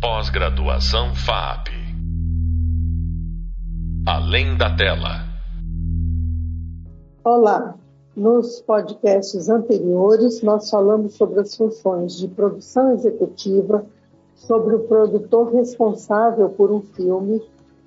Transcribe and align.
Pós-graduação 0.00 1.12
FAP. 1.12 1.70
Além 4.06 4.56
da 4.56 4.76
tela. 4.76 5.24
Olá. 7.24 7.74
Nos 8.14 8.60
podcasts 8.60 9.48
anteriores, 9.48 10.40
nós 10.40 10.70
falamos 10.70 11.14
sobre 11.14 11.40
as 11.40 11.56
funções 11.56 12.16
de 12.16 12.28
produção 12.28 12.92
executiva, 12.92 13.84
sobre 14.36 14.76
o 14.76 14.84
produtor 14.86 15.52
responsável 15.52 16.48
por 16.50 16.70
um 16.70 16.80
filme, 16.80 17.42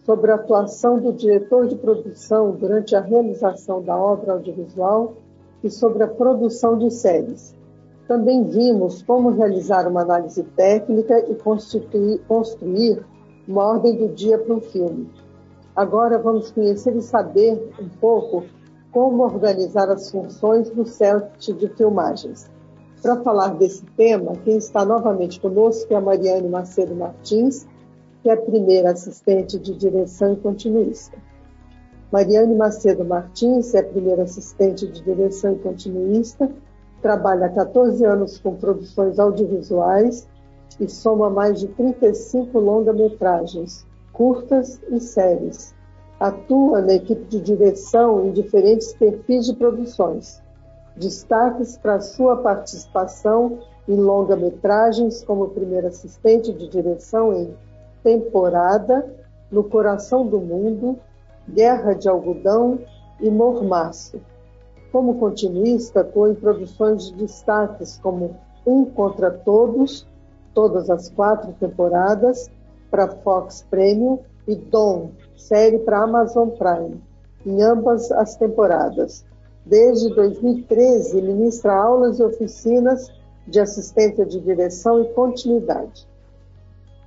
sobre 0.06 0.32
a 0.32 0.36
atuação 0.36 1.00
do 1.00 1.14
diretor 1.14 1.66
de 1.66 1.78
produção 1.78 2.52
durante 2.52 2.94
a 2.94 3.00
realização 3.00 3.82
da 3.82 3.96
obra 3.96 4.34
audiovisual 4.34 5.16
e 5.64 5.70
sobre 5.70 6.04
a 6.04 6.08
produção 6.10 6.78
de 6.78 6.92
séries. 6.92 7.56
Também 8.12 8.44
vimos 8.44 9.02
como 9.04 9.30
realizar 9.30 9.88
uma 9.88 10.02
análise 10.02 10.44
técnica 10.44 11.18
e 11.32 11.36
construir 11.36 13.06
uma 13.48 13.64
ordem 13.64 13.96
do 13.96 14.10
dia 14.10 14.38
para 14.38 14.54
um 14.54 14.60
filme. 14.60 15.10
Agora 15.74 16.20
vamos 16.20 16.52
conhecer 16.52 16.94
e 16.94 17.02
saber 17.02 17.74
um 17.80 17.88
pouco 18.02 18.44
como 18.92 19.24
organizar 19.24 19.90
as 19.90 20.12
funções 20.12 20.70
do 20.72 20.86
set 20.86 21.54
de 21.54 21.70
filmagens. 21.70 22.52
Para 23.02 23.16
falar 23.24 23.56
desse 23.56 23.86
tema, 23.96 24.34
quem 24.44 24.58
está 24.58 24.84
novamente 24.84 25.40
conosco 25.40 25.94
é 25.94 25.96
a 25.96 26.02
Mariane 26.02 26.50
Macedo 26.50 26.94
Martins, 26.94 27.66
que 28.22 28.30
é 28.30 28.34
a 28.34 28.42
primeira 28.42 28.92
assistente 28.92 29.58
de 29.58 29.74
direção 29.74 30.34
e 30.34 30.36
continuista. 30.36 31.18
Mariane 32.12 32.56
Macedo 32.56 33.06
Martins 33.06 33.74
é 33.74 33.80
a 33.80 33.86
primeira 33.86 34.24
assistente 34.24 34.86
de 34.86 35.02
direção 35.02 35.54
e 35.54 35.60
continuista, 35.60 36.52
trabalha 37.02 37.48
há 37.48 37.50
14 37.50 38.06
anos 38.06 38.40
com 38.40 38.56
produções 38.56 39.20
audiovisuais 39.20 40.28
e 40.80 40.88
soma 40.88 41.30
mais 41.30 41.60
de 41.60 41.68
35 41.68 42.58
longa-metragens, 42.60 43.86
curtas 44.14 44.80
e 44.90 45.00
séries. 45.00 45.76
Atua 46.20 46.82
na 46.82 46.94
equipe 46.94 47.26
de 47.26 47.42
direção 47.42 48.28
em 48.28 48.32
diferentes 48.32 48.94
perfis 48.94 49.46
de 49.48 49.56
produções. 49.56 50.42
Destaques 50.96 51.78
para 51.78 52.00
sua 52.00 52.38
participação 52.38 53.60
em 53.88 53.96
longa-metragens 53.96 55.24
como 55.24 55.50
primeira 55.50 55.88
assistente 55.88 56.54
de 56.54 56.68
direção 56.68 57.34
em 57.34 57.56
Temporada, 58.04 59.14
No 59.52 59.64
Coração 59.64 60.26
do 60.26 60.40
Mundo, 60.40 61.00
Guerra 61.50 61.94
de 61.94 62.08
Algodão 62.08 62.80
e 63.20 63.30
Mormaço. 63.30 64.20
Como 64.92 65.20
continuista, 65.20 66.02
atuou 66.02 66.30
em 66.30 66.36
produções 66.36 67.06
de 67.06 67.16
destaques 67.16 67.98
como 68.02 68.36
Um 68.66 68.86
Contra 68.86 69.32
Todos, 69.32 70.06
todas 70.54 70.90
as 70.90 71.10
quatro 71.10 71.54
temporadas, 71.54 72.50
para 72.90 73.08
Fox 73.08 73.66
Premium, 73.70 74.20
e 74.48 74.56
Dom, 74.56 75.12
série 75.38 75.80
para 75.80 76.04
Amazon 76.04 76.50
Prime, 76.50 77.02
em 77.46 77.62
ambas 77.62 78.12
as 78.12 78.36
temporadas. 78.36 79.26
Desde 79.66 80.14
2013, 80.14 81.22
ministra 81.22 81.74
aulas 81.74 82.20
e 82.20 82.24
oficinas 82.24 83.12
de 83.48 83.60
assistência 83.60 84.26
de 84.26 84.40
direção 84.40 85.02
e 85.02 85.14
continuidade. 85.14 86.08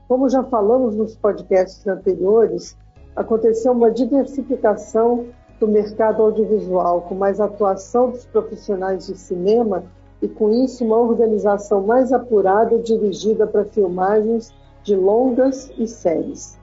Como 0.06 0.28
já 0.28 0.44
falamos 0.44 0.94
nos 0.94 1.16
podcasts 1.16 1.86
anteriores, 1.86 2.76
aconteceu 3.16 3.72
uma 3.72 3.90
diversificação 3.90 5.26
do 5.58 5.68
mercado 5.68 6.22
audiovisual, 6.22 7.02
com 7.02 7.14
mais 7.14 7.40
atuação 7.40 8.10
dos 8.10 8.24
profissionais 8.26 9.06
de 9.06 9.16
cinema 9.16 9.84
e, 10.20 10.28
com 10.28 10.50
isso, 10.50 10.84
uma 10.84 10.98
organização 10.98 11.82
mais 11.82 12.12
apurada 12.12 12.78
dirigida 12.78 13.46
para 13.46 13.64
filmagens 13.64 14.52
de 14.82 14.94
longas 14.94 15.70
e 15.78 15.86
séries. 15.86 16.58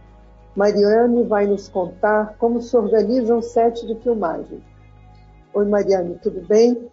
Mariane 0.55 1.23
vai 1.23 1.47
nos 1.47 1.69
contar 1.69 2.35
como 2.37 2.61
se 2.61 2.75
organiza 2.75 3.35
um 3.35 3.41
set 3.41 3.85
de 3.85 3.95
filmagem. 3.95 4.61
Oi, 5.53 5.65
Mariane, 5.65 6.19
tudo 6.21 6.41
bem? 6.41 6.89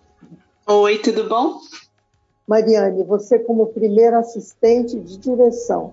Oi, 0.67 0.99
tudo 0.99 1.29
bom? 1.29 1.59
Mariane, 2.47 3.03
você 3.05 3.39
como 3.39 3.67
primeira 3.67 4.19
assistente 4.19 4.99
de 4.99 5.17
direção, 5.19 5.93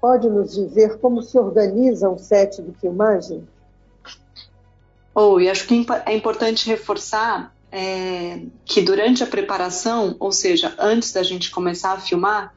Pode 0.00 0.28
nos 0.30 0.54
dizer 0.54 0.98
como 0.98 1.22
se 1.22 1.36
organiza 1.36 2.08
um 2.08 2.18
set 2.18 2.62
de 2.62 2.72
filmagem? 2.78 3.46
Oh, 5.20 5.40
e 5.40 5.50
acho 5.50 5.66
que 5.66 5.84
é 6.06 6.14
importante 6.14 6.68
reforçar 6.68 7.52
é, 7.72 8.40
que 8.64 8.80
durante 8.80 9.24
a 9.24 9.26
preparação, 9.26 10.14
ou 10.20 10.30
seja, 10.30 10.72
antes 10.78 11.10
da 11.10 11.24
gente 11.24 11.50
começar 11.50 11.94
a 11.94 12.00
filmar, 12.00 12.54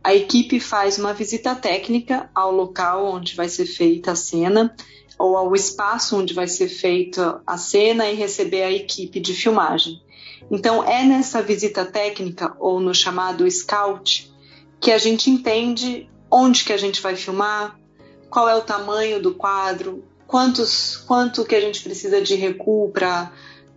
a 0.00 0.14
equipe 0.14 0.60
faz 0.60 0.96
uma 0.96 1.12
visita 1.12 1.56
técnica 1.56 2.30
ao 2.32 2.52
local 2.52 3.04
onde 3.04 3.34
vai 3.34 3.48
ser 3.48 3.66
feita 3.66 4.12
a 4.12 4.14
cena 4.14 4.76
ou 5.18 5.36
ao 5.36 5.56
espaço 5.56 6.16
onde 6.16 6.32
vai 6.32 6.46
ser 6.46 6.68
feita 6.68 7.42
a 7.44 7.58
cena 7.58 8.08
e 8.08 8.14
receber 8.14 8.62
a 8.62 8.70
equipe 8.70 9.18
de 9.18 9.34
filmagem. 9.34 10.00
Então, 10.48 10.84
é 10.84 11.02
nessa 11.02 11.42
visita 11.42 11.84
técnica, 11.84 12.54
ou 12.60 12.78
no 12.78 12.94
chamado 12.94 13.50
scout, 13.50 14.32
que 14.80 14.92
a 14.92 14.98
gente 14.98 15.30
entende 15.30 16.08
onde 16.30 16.62
que 16.62 16.72
a 16.72 16.76
gente 16.76 17.02
vai 17.02 17.16
filmar, 17.16 17.76
qual 18.30 18.48
é 18.48 18.54
o 18.54 18.62
tamanho 18.62 19.20
do 19.20 19.34
quadro, 19.34 20.04
quantos, 20.26 20.96
quanto 20.96 21.44
que 21.44 21.54
a 21.54 21.60
gente 21.60 21.82
precisa 21.82 22.20
de 22.20 22.34
recuo 22.34 22.90
para 22.90 23.30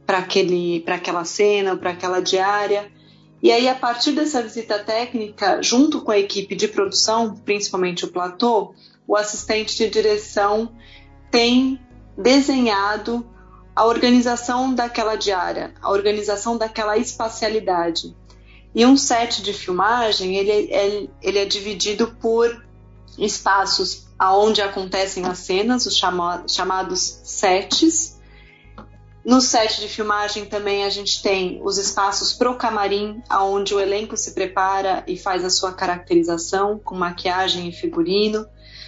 aquela 0.08 1.25
cena, 1.25 1.75
para 1.75 1.91
aquela 1.91 2.19
diária. 2.19 2.91
E 3.41 3.52
aí, 3.52 3.68
a 3.68 3.75
partir 3.75 4.13
dessa 4.13 4.41
visita 4.41 4.80
técnica, 4.80 5.62
junto 5.62 6.02
com 6.02 6.12
a 6.12 6.18
equipe 6.18 6.56
de 6.56 6.68
produção, 6.68 7.36
principalmente 7.36 8.06
o 8.06 8.07
platô, 8.07 8.74
o 9.07 9.16
assistente 9.16 9.78
de 9.78 9.90
direção 9.90 10.75
tem 11.30 11.80
desenhado 12.18 13.25
a 13.75 13.86
organização 13.86 14.74
daquela 14.74 15.16
diária, 15.16 15.74
a 15.80 15.91
organização 15.91 16.57
daquela 16.57 16.97
espacialidade. 16.97 18.16
E 18.74 18.86
um 18.86 18.97
set 18.97 19.44
de 19.44 19.53
filmagem, 19.53 20.36
ele, 20.36 20.52
é, 20.52 21.07
ele 21.22 21.38
é 21.38 21.46
dividido 21.46 22.16
por 22.19 22.66
espaços 23.18 24.06
aonde 24.18 24.62
acontecem 24.62 25.26
as 25.26 25.40
cenas, 25.40 25.86
os 25.86 25.96
chama, 25.96 26.44
chamados 26.48 27.22
sets. 27.24 28.18
No 29.24 29.42
set 29.42 29.82
de 29.82 29.88
filmagem 29.88 30.46
também 30.46 30.86
a 30.86 30.90
gente 30.90 31.22
tem 31.22 31.60
os 31.64 31.78
espaços 31.78 32.34
pro 32.34 32.56
camarim, 32.56 33.22
aonde 33.28 33.74
o 33.74 33.80
elenco 33.80 34.16
se 34.16 34.32
prepara 34.32 35.04
e 35.06 35.18
faz 35.18 35.44
a 35.44 35.50
sua 35.50 35.74
caracterização 35.74 36.80
com 36.80 36.96
maquiagem 36.96 37.68
e 37.68 37.74
figurino. 37.74 38.48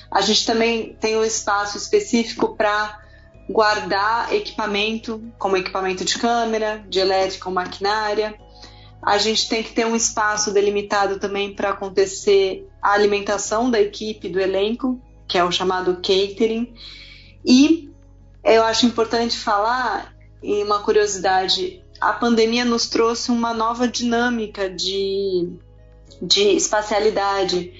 A 0.09 0.21
gente 0.21 0.45
também 0.45 0.95
tem 0.99 1.17
um 1.17 1.23
espaço 1.23 1.77
específico 1.77 2.55
para 2.55 2.99
guardar 3.49 4.33
equipamento, 4.33 5.21
como 5.37 5.57
equipamento 5.57 6.05
de 6.05 6.17
câmera, 6.17 6.83
de 6.87 6.99
elétrica 6.99 7.49
ou 7.49 7.53
maquinária. 7.53 8.33
A 9.01 9.17
gente 9.17 9.49
tem 9.49 9.63
que 9.63 9.73
ter 9.73 9.85
um 9.85 9.95
espaço 9.95 10.53
delimitado 10.53 11.19
também 11.19 11.53
para 11.53 11.69
acontecer 11.69 12.67
a 12.81 12.93
alimentação 12.93 13.69
da 13.69 13.81
equipe, 13.81 14.29
do 14.29 14.39
elenco, 14.39 14.99
que 15.29 15.37
é 15.37 15.43
o 15.43 15.51
chamado 15.51 15.97
catering. 15.97 16.73
E 17.45 17.89
eu 18.43 18.63
acho 18.63 18.85
importante 18.85 19.37
falar, 19.37 20.13
e 20.41 20.63
uma 20.63 20.79
curiosidade, 20.79 21.81
a 22.01 22.11
pandemia 22.11 22.65
nos 22.65 22.89
trouxe 22.89 23.29
uma 23.29 23.53
nova 23.53 23.87
dinâmica 23.87 24.69
de, 24.69 25.53
de 26.19 26.41
espacialidade. 26.55 27.71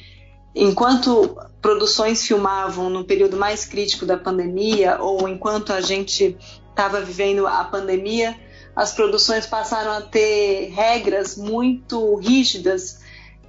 Enquanto 0.56 1.36
produções 1.62 2.26
filmavam 2.26 2.90
no 2.90 3.04
período 3.04 3.36
mais 3.36 3.66
crítico 3.66 4.06
da 4.06 4.16
pandemia, 4.16 4.98
ou 5.02 5.28
enquanto 5.28 5.74
a 5.74 5.81
gente 5.81 6.38
estava 6.70 7.02
vivendo 7.02 7.48
a 7.48 7.64
pandemia, 7.64 8.40
as 8.76 8.94
produções 8.94 9.48
passaram 9.48 9.92
a 9.92 10.02
ter 10.02 10.70
regras 10.70 11.36
muito 11.36 12.16
rígidas 12.16 13.00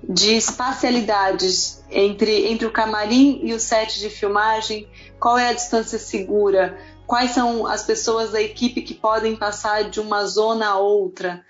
de 0.03 0.35
espacialidades 0.35 1.83
entre, 1.91 2.47
entre 2.47 2.67
o 2.67 2.73
camarim 2.73 3.41
e 3.43 3.53
o 3.53 3.61
set 3.61 3.99
de 3.99 4.09
filmagem, 4.09 4.89
qual 5.19 5.37
é 5.39 5.49
a 5.49 5.53
distância 5.53 5.99
segura, 5.99 6.79
quais 7.07 7.33
são 7.33 7.67
as 7.67 7.83
pessoas 7.83 8.31
da 8.31 8.41
equipe 8.41 8.83
que 8.83 8.95
podem 8.95 9.37
passar 9.37 9.91
de 9.91 10.01
uma 10.01 10.25
zona 10.25 10.69
a 10.69 10.79
outra. 10.79 11.45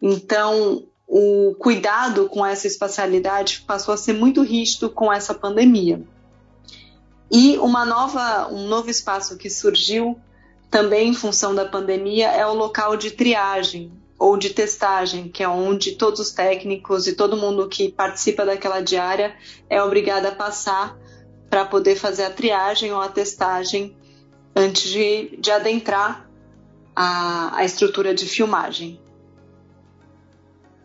Então, 0.00 0.84
o 1.06 1.54
cuidado 1.58 2.28
com 2.28 2.44
essa 2.44 2.66
espacialidade 2.66 3.64
passou 3.66 3.94
a 3.94 3.96
ser 3.96 4.12
muito 4.12 4.42
rígido 4.42 4.90
com 4.90 5.12
essa 5.12 5.34
pandemia. 5.34 6.02
E 7.30 7.56
uma 7.58 7.84
nova, 7.84 8.48
um 8.52 8.68
novo 8.68 8.88
espaço 8.88 9.36
que 9.36 9.50
surgiu 9.50 10.18
também 10.70 11.08
em 11.08 11.14
função 11.14 11.54
da 11.54 11.64
pandemia, 11.64 12.28
é 12.28 12.46
o 12.46 12.54
local 12.54 12.96
de 12.96 13.10
triagem 13.10 13.90
ou 14.18 14.36
de 14.36 14.50
testagem, 14.50 15.28
que 15.28 15.42
é 15.42 15.48
onde 15.48 15.92
todos 15.92 16.20
os 16.20 16.30
técnicos 16.32 17.06
e 17.06 17.14
todo 17.14 17.36
mundo 17.36 17.68
que 17.68 17.92
participa 17.92 18.46
daquela 18.46 18.80
diária 18.80 19.34
é 19.68 19.82
obrigado 19.82 20.26
a 20.26 20.32
passar 20.32 20.98
para 21.50 21.64
poder 21.64 21.96
fazer 21.96 22.24
a 22.24 22.30
triagem 22.30 22.92
ou 22.92 23.00
a 23.00 23.08
testagem 23.08 23.96
antes 24.54 24.90
de, 24.90 25.36
de 25.38 25.50
adentrar 25.50 26.28
a, 26.94 27.58
a 27.58 27.64
estrutura 27.64 28.14
de 28.14 28.26
filmagem. 28.26 28.98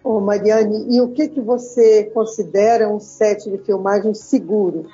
Ô 0.04 0.20
Mariane, 0.20 0.96
e 0.96 1.00
o 1.00 1.10
que, 1.10 1.30
que 1.30 1.40
você 1.40 2.06
considera 2.06 2.90
um 2.90 3.00
set 3.00 3.50
de 3.50 3.58
filmagem 3.60 4.14
seguro? 4.14 4.88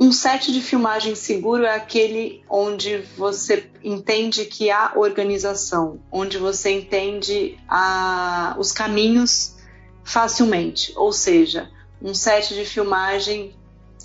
Um 0.00 0.12
set 0.12 0.52
de 0.52 0.60
filmagem 0.60 1.16
seguro 1.16 1.64
é 1.64 1.74
aquele 1.74 2.44
onde 2.48 2.98
você 3.16 3.68
entende 3.82 4.44
que 4.44 4.70
há 4.70 4.92
organização, 4.94 5.98
onde 6.12 6.38
você 6.38 6.70
entende 6.70 7.58
a, 7.68 8.54
os 8.60 8.70
caminhos 8.70 9.56
facilmente. 10.04 10.92
Ou 10.96 11.12
seja, 11.12 11.68
um 12.00 12.14
set 12.14 12.54
de 12.54 12.64
filmagem 12.64 13.56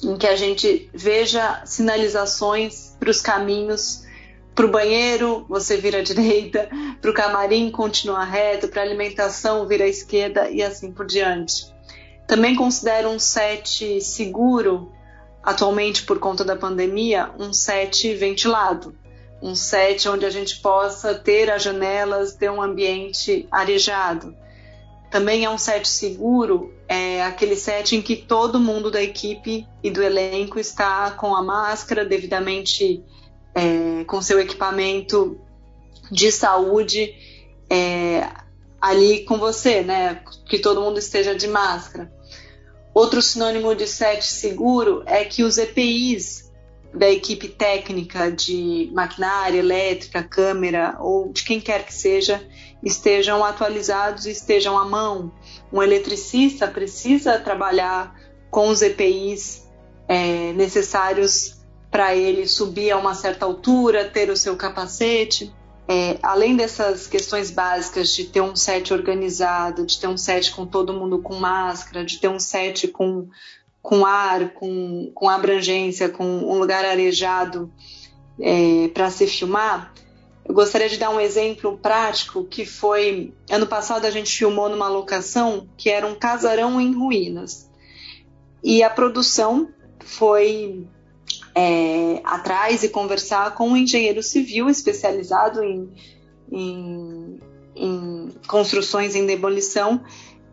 em 0.01 0.17
que 0.17 0.25
a 0.25 0.35
gente 0.35 0.89
veja 0.91 1.61
sinalizações 1.63 2.95
para 2.99 3.11
os 3.11 3.21
caminhos. 3.21 4.03
Para 4.55 4.65
o 4.65 4.71
banheiro, 4.71 5.45
você 5.47 5.77
vira 5.77 5.99
à 5.99 6.03
direita, 6.03 6.69
para 7.01 7.11
o 7.11 7.13
camarim, 7.13 7.69
continua 7.69 8.23
reto, 8.23 8.67
para 8.67 8.81
a 8.81 8.85
alimentação, 8.85 9.67
vira 9.67 9.83
à 9.83 9.87
esquerda 9.87 10.49
e 10.49 10.63
assim 10.63 10.91
por 10.91 11.05
diante. 11.05 11.71
Também 12.27 12.55
considero 12.55 13.09
um 13.09 13.19
set 13.19 14.01
seguro 14.01 14.91
atualmente 15.43 16.03
por 16.03 16.19
conta 16.19 16.43
da 16.43 16.55
pandemia, 16.55 17.29
um 17.37 17.51
set 17.51 18.13
ventilado, 18.15 18.95
um 19.41 19.53
set 19.53 20.07
onde 20.07 20.25
a 20.25 20.29
gente 20.29 20.61
possa 20.61 21.13
ter 21.13 21.51
as 21.51 21.61
janelas, 21.61 22.33
ter 22.33 22.49
um 22.49 22.61
ambiente 22.61 23.45
arejado. 23.51 24.33
Também 25.11 25.43
é 25.43 25.49
um 25.49 25.57
set 25.57 25.87
seguro, 25.87 26.73
é 26.87 27.21
aquele 27.23 27.55
set 27.55 27.95
em 27.95 28.01
que 28.01 28.15
todo 28.15 28.59
mundo 28.59 28.89
da 28.89 29.03
equipe 29.03 29.67
e 29.83 29.91
do 29.91 30.01
elenco 30.01 30.57
está 30.59 31.11
com 31.11 31.35
a 31.35 31.43
máscara 31.43 32.05
devidamente 32.05 33.03
é, 33.53 34.03
com 34.05 34.21
seu 34.21 34.39
equipamento 34.39 35.39
de 36.09 36.31
saúde 36.31 37.13
é, 37.69 38.27
ali 38.81 39.23
com 39.25 39.37
você, 39.37 39.81
né? 39.81 40.21
Que 40.47 40.57
todo 40.57 40.81
mundo 40.81 40.97
esteja 40.97 41.35
de 41.35 41.47
máscara. 41.47 42.11
Outro 42.93 43.21
sinônimo 43.21 43.75
de 43.75 43.87
set 43.87 44.25
seguro 44.25 45.03
é 45.05 45.25
que 45.25 45.43
os 45.43 45.57
EPIs 45.57 46.51
da 46.93 47.09
equipe 47.09 47.47
técnica 47.47 48.31
de 48.31 48.91
maquinária, 48.93 49.57
elétrica, 49.57 50.21
câmera 50.21 50.95
ou 50.99 51.31
de 51.33 51.43
quem 51.43 51.59
quer 51.59 51.85
que 51.85 51.93
seja 51.93 52.45
estejam 52.83 53.43
atualizados 53.43 54.25
e 54.25 54.31
estejam 54.31 54.77
à 54.77 54.85
mão. 54.85 55.31
Um 55.71 55.81
eletricista 55.81 56.67
precisa 56.67 57.39
trabalhar 57.39 58.15
com 58.51 58.67
os 58.67 58.83
EPIs 58.83 59.67
é, 60.07 60.53
necessários 60.53 61.57
para 61.89 62.15
ele 62.15 62.47
subir 62.47 62.91
a 62.91 62.97
uma 62.97 63.15
certa 63.15 63.45
altura, 63.45 64.05
ter 64.05 64.29
o 64.29 64.37
seu 64.37 64.55
capacete. 64.55 65.53
É, 65.87 66.17
além 66.23 66.55
dessas 66.55 67.07
questões 67.07 67.51
básicas 67.51 68.15
de 68.15 68.25
ter 68.25 68.41
um 68.41 68.55
set 68.55 68.93
organizado, 68.93 69.85
de 69.85 69.99
ter 69.99 70.07
um 70.07 70.17
set 70.17 70.51
com 70.51 70.65
todo 70.65 70.93
mundo 70.93 71.21
com 71.21 71.35
máscara, 71.35 72.05
de 72.05 72.19
ter 72.19 72.29
um 72.29 72.39
set 72.39 72.87
com, 72.87 73.27
com 73.81 74.05
ar, 74.05 74.53
com, 74.53 75.11
com 75.13 75.29
abrangência, 75.29 76.07
com 76.07 76.25
um 76.25 76.57
lugar 76.57 76.85
arejado 76.85 77.71
é, 78.39 78.87
para 78.93 79.09
se 79.09 79.27
filmar, 79.27 79.93
eu 80.45 80.53
gostaria 80.53 80.89
de 80.89 80.97
dar 80.97 81.09
um 81.09 81.19
exemplo 81.19 81.77
prático 81.77 82.43
que 82.43 82.65
foi 82.65 83.33
ano 83.49 83.65
passado 83.65 84.05
a 84.05 84.11
gente 84.11 84.35
filmou 84.35 84.67
numa 84.67 84.89
locação 84.89 85.67
que 85.77 85.89
era 85.89 86.05
um 86.05 86.15
casarão 86.15 86.81
em 86.81 86.93
ruínas. 86.93 87.69
E 88.61 88.83
a 88.83 88.89
produção 88.89 89.69
foi 89.99 90.85
é, 91.55 92.21
atrás 92.23 92.83
e 92.83 92.89
conversar 92.89 93.55
com 93.55 93.69
um 93.69 93.77
engenheiro 93.77 94.21
civil 94.21 94.69
especializado 94.69 95.63
em, 95.63 95.89
em, 96.51 97.39
em 97.75 98.29
construções 98.47 99.15
em 99.15 99.25
demolição, 99.25 100.03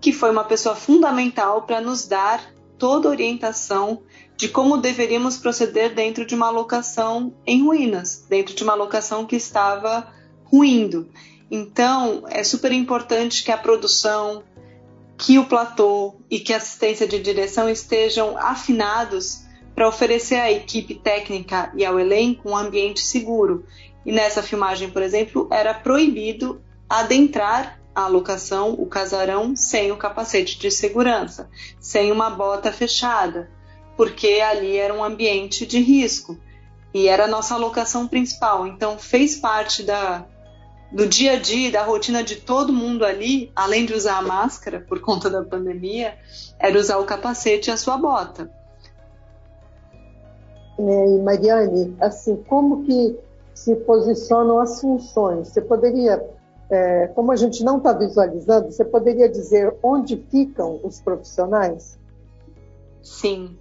que 0.00 0.12
foi 0.12 0.30
uma 0.30 0.44
pessoa 0.44 0.74
fundamental 0.74 1.62
para 1.62 1.80
nos 1.80 2.06
dar 2.06 2.52
toda 2.78 3.08
a 3.08 3.10
orientação 3.10 4.02
de 4.36 4.48
como 4.48 4.78
deveríamos 4.78 5.36
proceder 5.36 5.94
dentro 5.94 6.24
de 6.24 6.34
uma 6.34 6.48
locação 6.48 7.34
em 7.46 7.62
ruínas, 7.62 8.24
dentro 8.28 8.54
de 8.54 8.64
uma 8.64 8.74
locação 8.74 9.26
que 9.26 9.36
estava 9.36 10.10
ruindo. 10.44 11.10
Então, 11.50 12.24
é 12.28 12.42
super 12.42 12.72
importante 12.72 13.44
que 13.44 13.52
a 13.52 13.58
produção, 13.58 14.42
que 15.18 15.38
o 15.38 15.44
platô 15.44 16.14
e 16.30 16.40
que 16.40 16.54
a 16.54 16.56
assistência 16.56 17.06
de 17.06 17.18
direção 17.18 17.68
estejam 17.68 18.38
afinados 18.38 19.42
para 19.80 19.88
oferecer 19.88 20.34
à 20.34 20.52
equipe 20.52 20.94
técnica 20.94 21.72
e 21.74 21.86
ao 21.86 21.98
elenco 21.98 22.50
um 22.50 22.54
ambiente 22.54 23.00
seguro. 23.00 23.64
E 24.04 24.12
nessa 24.12 24.42
filmagem, 24.42 24.90
por 24.90 25.00
exemplo, 25.00 25.48
era 25.50 25.72
proibido 25.72 26.60
adentrar 26.86 27.80
a 27.94 28.06
locação, 28.06 28.74
o 28.74 28.84
casarão, 28.84 29.56
sem 29.56 29.90
o 29.90 29.96
capacete 29.96 30.58
de 30.58 30.70
segurança, 30.70 31.48
sem 31.80 32.12
uma 32.12 32.28
bota 32.28 32.70
fechada, 32.70 33.50
porque 33.96 34.42
ali 34.42 34.76
era 34.76 34.92
um 34.92 35.02
ambiente 35.02 35.64
de 35.64 35.80
risco 35.80 36.38
e 36.92 37.08
era 37.08 37.24
a 37.24 37.28
nossa 37.28 37.56
locação 37.56 38.06
principal. 38.06 38.66
Então 38.66 38.98
fez 38.98 39.36
parte 39.36 39.82
da, 39.82 40.26
do 40.92 41.06
dia 41.06 41.32
a 41.32 41.36
dia, 41.36 41.70
da 41.70 41.82
rotina 41.82 42.22
de 42.22 42.36
todo 42.36 42.70
mundo 42.70 43.02
ali, 43.02 43.50
além 43.56 43.86
de 43.86 43.94
usar 43.94 44.18
a 44.18 44.22
máscara 44.22 44.84
por 44.86 45.00
conta 45.00 45.30
da 45.30 45.42
pandemia, 45.42 46.18
era 46.58 46.78
usar 46.78 46.98
o 46.98 47.06
capacete 47.06 47.70
e 47.70 47.72
a 47.72 47.78
sua 47.78 47.96
bota. 47.96 48.59
E 50.88 51.18
Mariane, 51.18 51.94
assim, 52.00 52.36
como 52.48 52.84
que 52.84 53.18
se 53.54 53.76
posicionam 53.76 54.58
as 54.58 54.80
funções? 54.80 55.48
Você 55.48 55.60
poderia, 55.60 56.24
é, 56.70 57.08
como 57.08 57.32
a 57.32 57.36
gente 57.36 57.62
não 57.62 57.78
está 57.78 57.92
visualizando, 57.92 58.70
você 58.70 58.84
poderia 58.84 59.28
dizer 59.28 59.74
onde 59.82 60.16
ficam 60.30 60.80
os 60.82 61.00
profissionais? 61.00 61.98
Sim. 63.02 63.56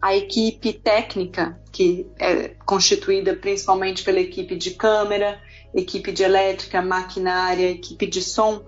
A 0.00 0.16
equipe 0.16 0.72
técnica, 0.72 1.60
que 1.70 2.10
é 2.18 2.48
constituída 2.66 3.36
principalmente 3.36 4.04
pela 4.04 4.20
equipe 4.20 4.56
de 4.56 4.72
câmera, 4.72 5.38
equipe 5.74 6.12
de 6.12 6.22
elétrica, 6.22 6.82
maquinária, 6.82 7.70
equipe 7.70 8.06
de 8.06 8.20
som, 8.20 8.62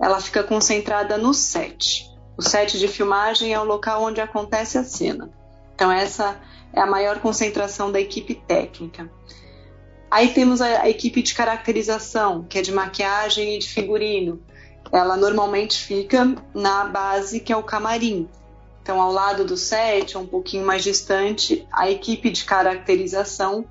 ela 0.00 0.20
fica 0.20 0.42
concentrada 0.42 1.18
no 1.18 1.34
set. 1.34 2.08
O 2.36 2.42
set 2.42 2.78
de 2.78 2.86
filmagem 2.86 3.52
é 3.52 3.60
o 3.60 3.64
local 3.64 4.02
onde 4.02 4.20
acontece 4.20 4.78
a 4.78 4.84
cena. 4.84 5.30
Então, 5.76 5.92
essa 5.92 6.40
é 6.72 6.80
a 6.80 6.86
maior 6.86 7.20
concentração 7.20 7.92
da 7.92 8.00
equipe 8.00 8.34
técnica. 8.34 9.10
Aí 10.10 10.32
temos 10.32 10.62
a, 10.62 10.82
a 10.82 10.88
equipe 10.88 11.22
de 11.22 11.34
caracterização, 11.34 12.44
que 12.44 12.58
é 12.58 12.62
de 12.62 12.72
maquiagem 12.72 13.56
e 13.56 13.58
de 13.58 13.68
figurino. 13.68 14.40
Ela 14.90 15.18
normalmente 15.18 15.78
fica 15.84 16.34
na 16.54 16.84
base 16.84 17.40
que 17.40 17.52
é 17.52 17.56
o 17.56 17.62
camarim. 17.62 18.26
Então, 18.80 19.02
ao 19.02 19.12
lado 19.12 19.44
do 19.44 19.56
set, 19.56 20.16
um 20.16 20.26
pouquinho 20.26 20.64
mais 20.64 20.82
distante, 20.82 21.66
a 21.70 21.90
equipe 21.90 22.30
de 22.30 22.44
caracterização 22.44 23.66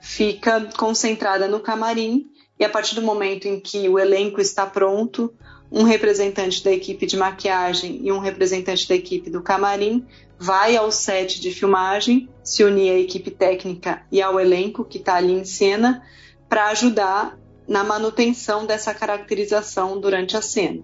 fica 0.00 0.70
concentrada 0.78 1.46
no 1.46 1.60
camarim 1.60 2.30
e 2.58 2.64
a 2.64 2.68
partir 2.68 2.94
do 2.94 3.02
momento 3.02 3.46
em 3.46 3.60
que 3.60 3.88
o 3.88 3.98
elenco 3.98 4.40
está 4.40 4.64
pronto, 4.64 5.34
um 5.70 5.82
representante 5.82 6.62
da 6.62 6.70
equipe 6.72 7.06
de 7.06 7.16
maquiagem 7.16 8.00
e 8.02 8.12
um 8.12 8.18
representante 8.18 8.88
da 8.88 8.94
equipe 8.94 9.28
do 9.30 9.42
camarim 9.42 10.06
vai 10.42 10.76
ao 10.76 10.90
set 10.90 11.40
de 11.40 11.52
filmagem, 11.52 12.28
se 12.42 12.64
unir 12.64 12.90
à 12.90 12.98
equipe 12.98 13.30
técnica 13.30 14.04
e 14.10 14.20
ao 14.20 14.40
elenco 14.40 14.84
que 14.84 14.98
está 14.98 15.14
ali 15.14 15.32
em 15.32 15.44
cena 15.44 16.02
para 16.48 16.66
ajudar 16.70 17.38
na 17.68 17.84
manutenção 17.84 18.66
dessa 18.66 18.92
caracterização 18.92 20.00
durante 20.00 20.36
a 20.36 20.42
cena. 20.42 20.82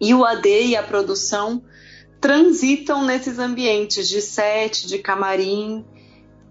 E 0.00 0.14
o 0.14 0.24
AD 0.24 0.66
e 0.66 0.76
a 0.76 0.82
produção 0.84 1.60
transitam 2.20 3.04
nesses 3.04 3.40
ambientes 3.40 4.08
de 4.08 4.22
set, 4.22 4.86
de 4.86 4.98
camarim 4.98 5.84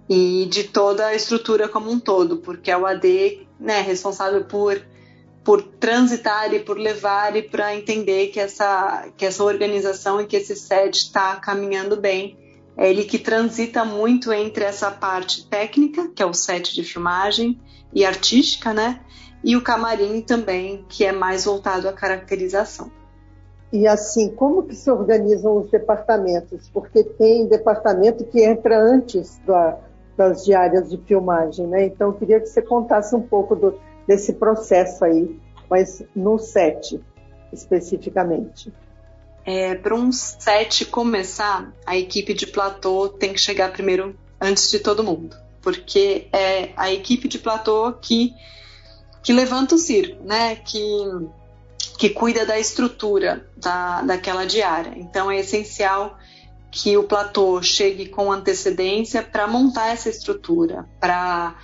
e 0.09 0.47
de 0.49 0.65
toda 0.65 1.07
a 1.07 1.15
estrutura 1.15 1.69
como 1.69 1.89
um 1.89 1.97
todo, 1.97 2.39
porque 2.39 2.69
é 2.69 2.77
o 2.77 2.85
AD 2.85 3.47
né, 3.57 3.79
responsável 3.79 4.43
por 4.43 4.85
por 5.47 5.61
transitar 5.63 6.53
e 6.53 6.59
por 6.59 6.77
levar 6.77 7.37
e 7.37 7.41
para 7.41 7.73
entender 7.73 8.27
que 8.27 8.37
essa, 8.37 9.07
que 9.15 9.25
essa 9.25 9.41
organização 9.45 10.19
e 10.19 10.25
que 10.25 10.35
esse 10.35 10.57
set 10.57 10.97
está 10.97 11.37
caminhando 11.37 11.95
bem. 11.95 12.37
É 12.75 12.89
ele 12.89 13.05
que 13.05 13.17
transita 13.17 13.85
muito 13.85 14.33
entre 14.33 14.65
essa 14.65 14.91
parte 14.91 15.47
técnica, 15.47 16.09
que 16.13 16.21
é 16.21 16.25
o 16.25 16.33
set 16.33 16.75
de 16.75 16.83
filmagem, 16.83 17.57
e 17.93 18.03
artística, 18.03 18.73
né? 18.73 18.99
E 19.41 19.55
o 19.55 19.61
camarim 19.61 20.19
também, 20.19 20.85
que 20.89 21.05
é 21.05 21.13
mais 21.13 21.45
voltado 21.45 21.87
à 21.87 21.93
caracterização. 21.93 22.91
E 23.71 23.87
assim, 23.87 24.35
como 24.35 24.63
que 24.63 24.75
se 24.75 24.91
organizam 24.91 25.59
os 25.59 25.71
departamentos? 25.71 26.69
Porque 26.73 27.05
tem 27.05 27.47
departamento 27.47 28.25
que 28.25 28.43
entra 28.43 28.77
antes 28.77 29.39
da, 29.47 29.77
das 30.17 30.43
diárias 30.43 30.89
de 30.89 30.97
filmagem, 30.97 31.65
né? 31.67 31.85
Então, 31.85 32.09
eu 32.09 32.13
queria 32.15 32.41
que 32.41 32.47
você 32.47 32.61
contasse 32.61 33.15
um 33.15 33.21
pouco 33.21 33.55
do, 33.55 33.79
desse 34.07 34.33
processo 34.33 35.03
aí, 35.03 35.39
mas 35.69 36.01
no 36.15 36.37
set 36.37 36.99
especificamente. 37.51 38.73
É, 39.45 39.75
Para 39.75 39.95
um 39.95 40.11
set 40.11 40.85
começar, 40.85 41.73
a 41.85 41.97
equipe 41.97 42.33
de 42.33 42.47
platô 42.47 43.09
tem 43.09 43.33
que 43.33 43.39
chegar 43.39 43.71
primeiro 43.71 44.17
antes 44.39 44.69
de 44.69 44.79
todo 44.79 45.03
mundo, 45.03 45.35
porque 45.61 46.27
é 46.33 46.71
a 46.75 46.91
equipe 46.91 47.27
de 47.27 47.39
platô 47.39 47.93
que, 47.93 48.33
que 49.23 49.31
levanta 49.31 49.75
o 49.75 49.77
circo, 49.77 50.23
né? 50.23 50.57
Que, 50.57 50.79
que 51.97 52.09
cuida 52.09 52.45
da 52.45 52.59
estrutura 52.59 53.47
da, 53.55 54.01
daquela 54.01 54.45
diária. 54.45 54.93
Então 54.97 55.31
é 55.31 55.39
essencial 55.39 56.17
que 56.69 56.97
o 56.97 57.03
platô 57.03 57.61
chegue 57.61 58.07
com 58.09 58.31
antecedência 58.31 59.23
para 59.23 59.47
montar 59.47 59.87
essa 59.93 60.09
estrutura, 60.09 60.85
para 60.99 61.55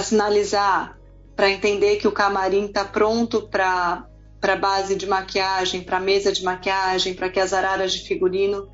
sinalizar, 0.00 0.96
para 1.36 1.50
entender 1.50 1.96
que 1.96 2.08
o 2.08 2.12
camarim 2.12 2.66
está 2.66 2.84
pronto 2.84 3.42
para 3.42 4.06
para 4.40 4.56
base 4.56 4.94
de 4.94 5.06
maquiagem, 5.06 5.82
para 5.82 5.98
mesa 5.98 6.30
de 6.30 6.44
maquiagem, 6.44 7.14
para 7.14 7.30
que 7.30 7.40
as 7.40 7.54
araras 7.54 7.94
de 7.94 8.06
figurino 8.06 8.68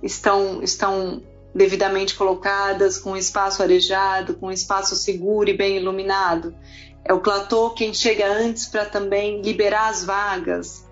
estão 0.00 0.62
estão 0.62 1.20
devidamente 1.52 2.14
colocadas, 2.14 2.96
com 2.96 3.16
espaço 3.16 3.60
arejado, 3.60 4.34
com 4.34 4.52
espaço 4.52 4.94
seguro 4.94 5.50
e 5.50 5.56
bem 5.56 5.78
iluminado. 5.78 6.54
É 7.04 7.12
o 7.12 7.20
platô 7.20 7.70
quem 7.70 7.92
chega 7.92 8.26
antes 8.30 8.66
para 8.66 8.84
também 8.84 9.40
liberar 9.40 9.88
as 9.88 10.04
vagas, 10.04 10.86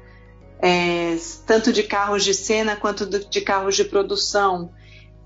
é, 0.60 1.16
tanto 1.46 1.72
de 1.72 1.82
carros 1.82 2.24
de 2.24 2.32
cena 2.32 2.74
quanto 2.74 3.06
de 3.06 3.40
carros 3.40 3.76
de 3.76 3.84
produção. 3.84 4.72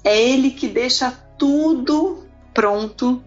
É 0.02 0.20
ele 0.20 0.50
que 0.50 0.68
deixa 0.68 1.12
tudo 1.38 2.26
pronto, 2.52 3.22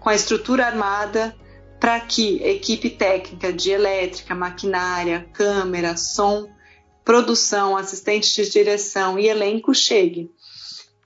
com 0.00 0.08
a 0.08 0.14
estrutura 0.14 0.66
armada, 0.66 1.36
para 1.82 1.98
que 1.98 2.40
equipe 2.44 2.90
técnica 2.90 3.52
de 3.52 3.72
elétrica, 3.72 4.36
maquinária, 4.36 5.28
câmera, 5.32 5.96
som, 5.96 6.48
produção, 7.04 7.76
assistente 7.76 8.32
de 8.36 8.48
direção 8.48 9.18
e 9.18 9.26
elenco 9.26 9.74
chegue. 9.74 10.30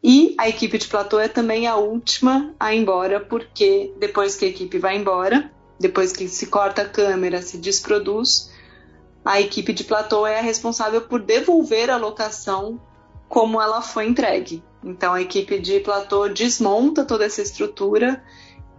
E 0.04 0.34
a 0.36 0.50
equipe 0.50 0.76
de 0.76 0.86
platô 0.86 1.18
é 1.18 1.28
também 1.28 1.66
a 1.66 1.76
última 1.76 2.54
a 2.60 2.74
ir 2.74 2.80
embora, 2.80 3.18
porque 3.18 3.94
depois 3.98 4.36
que 4.36 4.44
a 4.44 4.48
equipe 4.48 4.78
vai 4.78 4.98
embora, 4.98 5.50
depois 5.80 6.12
que 6.12 6.28
se 6.28 6.48
corta 6.48 6.82
a 6.82 6.88
câmera, 6.88 7.40
se 7.40 7.56
desproduz, 7.56 8.52
a 9.24 9.40
equipe 9.40 9.72
de 9.72 9.82
platô 9.82 10.26
é 10.26 10.40
a 10.40 10.42
responsável 10.42 11.00
por 11.00 11.22
devolver 11.22 11.88
a 11.88 11.96
locação 11.96 12.78
como 13.30 13.62
ela 13.62 13.80
foi 13.80 14.08
entregue. 14.08 14.62
Então 14.84 15.14
a 15.14 15.22
equipe 15.22 15.58
de 15.58 15.80
platô 15.80 16.28
desmonta 16.28 17.02
toda 17.02 17.24
essa 17.24 17.40
estrutura 17.40 18.22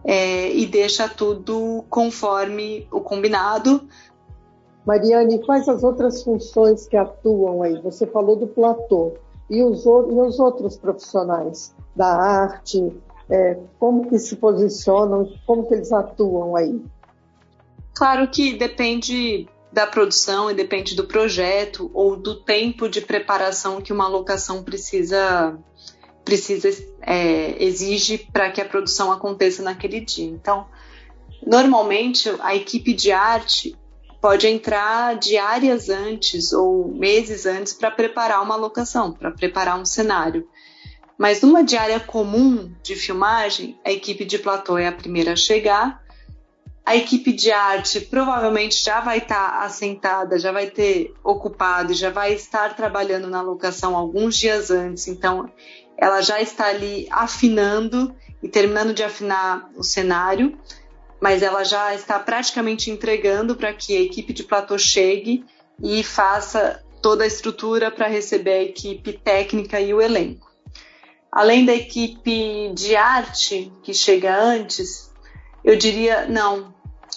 é, 0.07 0.49
e 0.53 0.65
deixa 0.65 1.09
tudo 1.09 1.83
conforme 1.89 2.87
o 2.89 3.01
combinado. 3.01 3.85
Mariane, 4.85 5.45
quais 5.45 5.67
as 5.67 5.83
outras 5.83 6.23
funções 6.23 6.87
que 6.87 6.95
atuam 6.95 7.61
aí? 7.61 7.81
Você 7.81 8.07
falou 8.07 8.37
do 8.37 8.47
platô 8.47 9.15
e 9.49 9.61
os, 9.61 9.85
e 9.85 9.89
os 9.89 10.39
outros 10.39 10.77
profissionais 10.77 11.75
da 11.93 12.07
arte, 12.07 12.95
é, 13.29 13.59
como 13.77 14.07
que 14.07 14.17
se 14.17 14.37
posicionam, 14.37 15.29
como 15.45 15.67
que 15.67 15.73
eles 15.73 15.91
atuam 15.91 16.55
aí? 16.55 16.81
Claro 17.93 18.29
que 18.29 18.53
depende 18.53 19.45
da 19.73 19.85
produção 19.85 20.49
e 20.49 20.53
depende 20.53 20.95
do 20.95 21.03
projeto 21.03 21.91
ou 21.93 22.15
do 22.15 22.35
tempo 22.35 22.87
de 22.87 23.01
preparação 23.01 23.81
que 23.81 23.91
uma 23.91 24.07
locação 24.07 24.63
precisa 24.63 25.57
precisa 26.27 26.69
é, 27.01 27.63
exige 27.63 28.17
para 28.17 28.51
que 28.51 28.59
a 28.59 28.65
produção 28.65 29.13
aconteça 29.13 29.63
naquele 29.63 30.01
dia. 30.01 30.25
Então, 30.25 30.67
normalmente 31.41 32.29
a 32.41 32.53
equipe 32.53 32.93
de 32.93 33.13
arte 33.13 33.73
pode 34.19 34.45
entrar 34.45 35.15
diárias 35.15 35.87
antes 35.87 36.51
ou 36.51 36.89
meses 36.89 37.45
antes 37.45 37.71
para 37.71 37.89
preparar 37.89 38.43
uma 38.43 38.57
locação, 38.57 39.13
para 39.13 39.31
preparar 39.31 39.79
um 39.79 39.85
cenário. 39.85 40.45
Mas 41.17 41.41
numa 41.41 41.63
diária 41.63 41.97
comum 41.97 42.73
de 42.83 42.93
filmagem, 42.97 43.79
a 43.85 43.91
equipe 43.93 44.25
de 44.25 44.37
platô 44.37 44.77
é 44.77 44.85
a 44.85 44.91
primeira 44.91 45.31
a 45.31 45.37
chegar. 45.37 46.03
A 46.85 46.95
equipe 46.97 47.31
de 47.31 47.51
arte 47.51 48.01
provavelmente 48.01 48.83
já 48.83 48.99
vai 48.99 49.19
estar 49.19 49.51
tá 49.51 49.63
assentada, 49.63 50.37
já 50.37 50.51
vai 50.51 50.69
ter 50.69 51.13
ocupado, 51.23 51.93
já 51.93 52.09
vai 52.09 52.33
estar 52.33 52.75
trabalhando 52.75 53.29
na 53.29 53.41
locação 53.41 53.95
alguns 53.95 54.37
dias 54.37 54.69
antes. 54.71 55.07
Então, 55.07 55.49
ela 55.97 56.21
já 56.21 56.41
está 56.41 56.67
ali 56.67 57.07
afinando 57.09 58.15
e 58.41 58.47
terminando 58.47 58.93
de 58.93 59.03
afinar 59.03 59.69
o 59.75 59.83
cenário 59.83 60.57
mas 61.19 61.41
ela 61.41 61.63
já 61.63 61.93
está 61.93 62.19
praticamente 62.19 62.91
entregando 62.91 63.55
para 63.55 63.73
que 63.73 63.95
a 63.95 64.01
equipe 64.01 64.33
de 64.33 64.43
platô 64.43 64.77
chegue 64.77 65.43
e 65.81 66.03
faça 66.03 66.83
toda 67.01 67.23
a 67.23 67.27
estrutura 67.27 67.91
para 67.91 68.07
receber 68.07 68.51
a 68.51 68.63
equipe 68.63 69.13
técnica 69.13 69.79
e 69.79 69.93
o 69.93 70.01
elenco. 70.01 70.47
Além 71.31 71.65
da 71.65 71.73
equipe 71.73 72.71
de 72.73 72.95
arte 72.95 73.71
que 73.83 73.93
chega 73.93 74.35
antes, 74.35 75.11
eu 75.63 75.75
diria 75.75 76.27
não, 76.27 76.73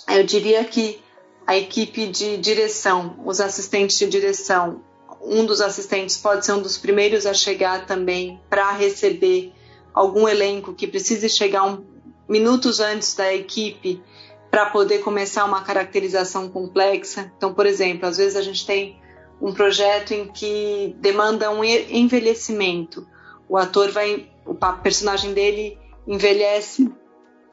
eu 0.08 0.24
diria 0.24 0.64
que 0.64 1.00
a 1.46 1.56
equipe 1.56 2.06
de 2.06 2.36
direção, 2.36 3.20
os 3.24 3.40
assistentes 3.40 3.98
de 3.98 4.06
direção, 4.06 4.82
um 5.20 5.44
dos 5.44 5.60
assistentes 5.60 6.16
pode 6.16 6.46
ser 6.46 6.52
um 6.52 6.62
dos 6.62 6.78
primeiros 6.78 7.26
a 7.26 7.34
chegar 7.34 7.86
também 7.86 8.40
para 8.48 8.72
receber 8.72 9.52
algum 9.92 10.26
elenco 10.26 10.74
que 10.74 10.86
precise 10.86 11.28
chegar 11.28 11.64
um, 11.64 11.84
minutos 12.28 12.80
antes 12.80 13.14
da 13.14 13.34
equipe 13.34 14.02
para 14.50 14.66
poder 14.66 15.00
começar 15.00 15.44
uma 15.44 15.62
caracterização 15.62 16.48
complexa. 16.48 17.32
Então, 17.36 17.52
por 17.54 17.66
exemplo, 17.66 18.06
às 18.06 18.16
vezes 18.16 18.36
a 18.36 18.42
gente 18.42 18.66
tem 18.66 19.00
um 19.40 19.52
projeto 19.52 20.12
em 20.12 20.26
que 20.26 20.94
demanda 20.98 21.50
um 21.50 21.62
envelhecimento. 21.62 23.06
O 23.48 23.56
ator 23.56 23.90
vai, 23.90 24.28
o 24.44 24.54
personagem 24.82 25.32
dele 25.32 25.78
envelhece, 26.06 26.92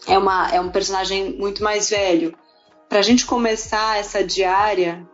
é, 0.07 0.17
uma, 0.17 0.49
é 0.49 0.59
um 0.59 0.69
personagem 0.69 1.37
muito 1.37 1.63
mais 1.63 1.89
velho. 1.89 2.35
Para 2.89 2.99
a 2.99 3.03
gente 3.03 3.25
começar 3.25 3.99
essa 3.99 4.23
diária, 4.23 5.07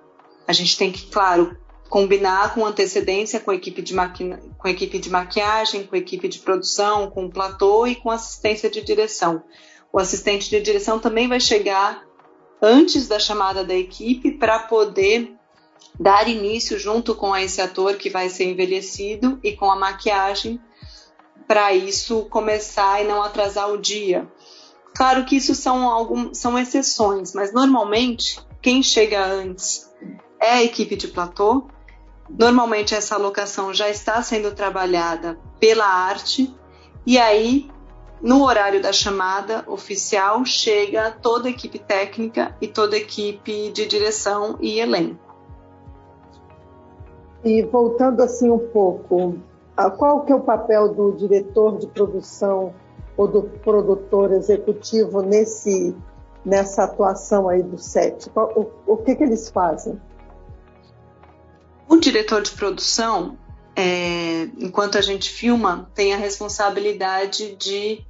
a 0.47 0.53
gente 0.53 0.77
tem 0.77 0.91
que, 0.91 1.07
claro, 1.07 1.57
combinar 1.93 2.55
com 2.55 2.65
antecedência 2.65 3.39
com 3.39 3.51
a 3.51 3.55
equipe 3.55 3.79
de, 3.79 3.93
maqui... 3.93 4.35
com 4.57 4.67
equipe 4.67 4.97
de 4.97 5.11
maquiagem, 5.11 5.83
com 5.83 5.95
a 5.95 5.99
equipe 5.99 6.27
de 6.27 6.39
produção, 6.39 7.11
com 7.11 7.25
o 7.25 7.29
platô 7.29 7.85
e 7.85 7.93
com 7.93 8.09
assistência 8.09 8.67
de 8.67 8.81
direção. 8.81 9.43
O 9.91 9.99
assistente 9.99 10.49
de 10.49 10.59
direção 10.59 10.97
também 10.97 11.27
vai 11.27 11.39
chegar 11.39 12.03
antes 12.59 13.07
da 13.07 13.19
chamada 13.19 13.63
da 13.63 13.75
equipe 13.75 14.31
para 14.31 14.57
poder 14.57 15.35
dar 15.99 16.27
início 16.27 16.79
junto 16.79 17.13
com 17.13 17.37
esse 17.37 17.61
ator 17.61 17.95
que 17.95 18.09
vai 18.09 18.27
ser 18.27 18.45
envelhecido 18.45 19.39
e 19.43 19.55
com 19.55 19.69
a 19.69 19.75
maquiagem 19.75 20.59
para 21.47 21.75
isso 21.75 22.23
começar 22.23 23.03
e 23.03 23.07
não 23.07 23.21
atrasar 23.21 23.69
o 23.69 23.77
dia. 23.77 24.27
Claro 24.95 25.25
que 25.25 25.35
isso 25.35 25.53
são, 25.53 25.87
algum, 25.87 26.33
são 26.33 26.57
exceções, 26.57 27.35
mas 27.35 27.53
normalmente 27.53 28.39
quem 28.63 28.81
chega 28.81 29.23
antes 29.23 29.87
é 30.41 30.53
a 30.53 30.63
equipe 30.63 30.95
de 30.95 31.07
platô 31.07 31.67
Normalmente 32.29 32.95
essa 32.95 33.15
alocação 33.15 33.73
já 33.73 33.89
está 33.89 34.21
sendo 34.21 34.53
trabalhada 34.53 35.37
pela 35.59 35.85
arte 35.85 36.53
e 37.05 37.17
aí 37.17 37.69
no 38.21 38.45
horário 38.45 38.81
da 38.81 38.93
chamada 38.93 39.65
oficial 39.67 40.45
chega 40.45 41.11
toda 41.11 41.49
a 41.49 41.51
equipe 41.51 41.77
técnica 41.77 42.55
e 42.61 42.67
toda 42.67 42.95
a 42.95 42.99
equipe 42.99 43.69
de 43.71 43.85
direção 43.85 44.57
e 44.61 44.79
elenco. 44.79 45.19
E 47.43 47.61
voltando 47.63 48.23
assim 48.23 48.49
um 48.49 48.59
pouco, 48.69 49.35
qual 49.97 50.21
que 50.21 50.31
é 50.31 50.35
o 50.35 50.39
papel 50.39 50.93
do 50.93 51.11
diretor 51.11 51.77
de 51.77 51.87
produção 51.87 52.73
ou 53.17 53.27
do 53.27 53.43
produtor 53.43 54.31
executivo 54.31 55.21
nesse 55.21 55.93
nessa 56.45 56.85
atuação 56.85 57.49
aí 57.49 57.61
do 57.61 57.77
set? 57.77 58.31
O, 58.33 58.67
o 58.87 58.97
que 58.97 59.15
que 59.15 59.23
eles 59.23 59.49
fazem? 59.49 59.99
O 61.87 61.97
diretor 61.97 62.41
de 62.41 62.51
produção, 62.51 63.37
é, 63.75 64.49
enquanto 64.57 64.97
a 64.97 65.01
gente 65.01 65.29
filma, 65.29 65.89
tem 65.93 66.13
a 66.13 66.17
responsabilidade 66.17 67.55
de 67.55 68.05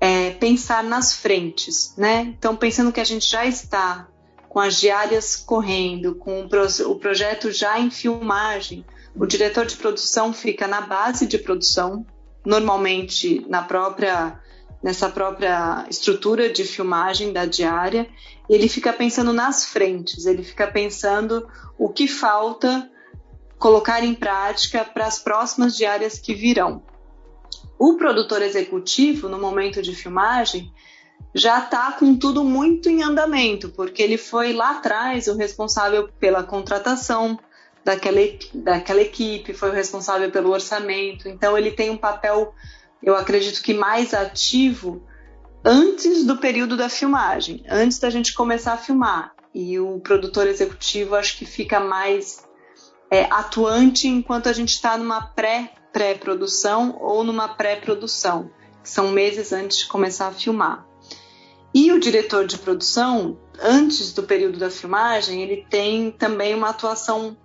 é, 0.00 0.30
pensar 0.30 0.82
nas 0.82 1.14
frentes, 1.14 1.94
né? 1.96 2.34
Então, 2.38 2.56
pensando 2.56 2.92
que 2.92 3.00
a 3.00 3.04
gente 3.04 3.28
já 3.28 3.44
está 3.46 4.08
com 4.48 4.60
as 4.60 4.80
diárias 4.80 5.36
correndo, 5.36 6.14
com 6.14 6.42
o, 6.42 6.48
pro, 6.48 6.66
o 6.90 6.96
projeto 6.96 7.50
já 7.52 7.78
em 7.78 7.90
filmagem, 7.90 8.84
o 9.14 9.26
diretor 9.26 9.66
de 9.66 9.76
produção 9.76 10.32
fica 10.32 10.66
na 10.66 10.80
base 10.80 11.26
de 11.26 11.38
produção, 11.38 12.06
normalmente 12.44 13.44
na 13.48 13.62
própria 13.62 14.40
nessa 14.82 15.08
própria 15.08 15.86
estrutura 15.90 16.48
de 16.48 16.64
filmagem 16.64 17.32
da 17.32 17.44
diária, 17.44 18.08
ele 18.48 18.68
fica 18.68 18.92
pensando 18.92 19.32
nas 19.32 19.66
frentes, 19.66 20.26
ele 20.26 20.42
fica 20.42 20.66
pensando 20.66 21.48
o 21.76 21.88
que 21.88 22.06
falta 22.06 22.88
colocar 23.58 24.04
em 24.04 24.14
prática 24.14 24.84
para 24.84 25.06
as 25.06 25.18
próximas 25.18 25.76
diárias 25.76 26.18
que 26.18 26.34
virão. 26.34 26.82
O 27.78 27.96
produtor 27.96 28.42
executivo, 28.42 29.28
no 29.28 29.38
momento 29.38 29.82
de 29.82 29.94
filmagem, 29.94 30.72
já 31.34 31.58
está 31.58 31.92
com 31.92 32.16
tudo 32.16 32.44
muito 32.44 32.88
em 32.88 33.02
andamento, 33.02 33.68
porque 33.70 34.02
ele 34.02 34.16
foi 34.16 34.52
lá 34.52 34.72
atrás 34.72 35.28
o 35.28 35.36
responsável 35.36 36.08
pela 36.18 36.42
contratação 36.42 37.38
daquela, 37.84 38.20
daquela 38.52 39.00
equipe, 39.00 39.54
foi 39.54 39.70
o 39.70 39.74
responsável 39.74 40.30
pelo 40.30 40.50
orçamento, 40.50 41.28
então 41.28 41.56
ele 41.56 41.70
tem 41.70 41.90
um 41.90 41.96
papel, 41.96 42.54
eu 43.02 43.16
acredito 43.16 43.62
que 43.62 43.74
mais 43.74 44.12
ativo 44.12 45.02
antes 45.64 46.24
do 46.24 46.36
período 46.38 46.76
da 46.76 46.88
filmagem, 46.88 47.64
antes 47.68 47.98
da 47.98 48.10
gente 48.10 48.34
começar 48.34 48.74
a 48.74 48.78
filmar. 48.78 49.34
E 49.54 49.78
o 49.78 50.00
produtor 50.00 50.46
executivo 50.46 51.14
acho 51.14 51.36
que 51.36 51.44
fica 51.44 51.80
mais 51.80 52.44
é, 53.10 53.24
atuante 53.24 54.06
enquanto 54.06 54.48
a 54.48 54.52
gente 54.52 54.70
está 54.70 54.96
numa 54.96 55.22
pré 55.22 55.72
pré-produção 55.92 56.96
ou 57.00 57.24
numa 57.24 57.48
pré-produção, 57.48 58.50
que 58.82 58.90
são 58.90 59.08
meses 59.08 59.52
antes 59.52 59.78
de 59.78 59.86
começar 59.86 60.28
a 60.28 60.32
filmar. 60.32 60.86
E 61.74 61.90
o 61.92 61.98
diretor 61.98 62.46
de 62.46 62.58
produção, 62.58 63.38
antes 63.60 64.12
do 64.12 64.22
período 64.22 64.58
da 64.58 64.70
filmagem, 64.70 65.42
ele 65.42 65.66
tem 65.68 66.10
também 66.10 66.54
uma 66.54 66.70
atuação 66.70 67.36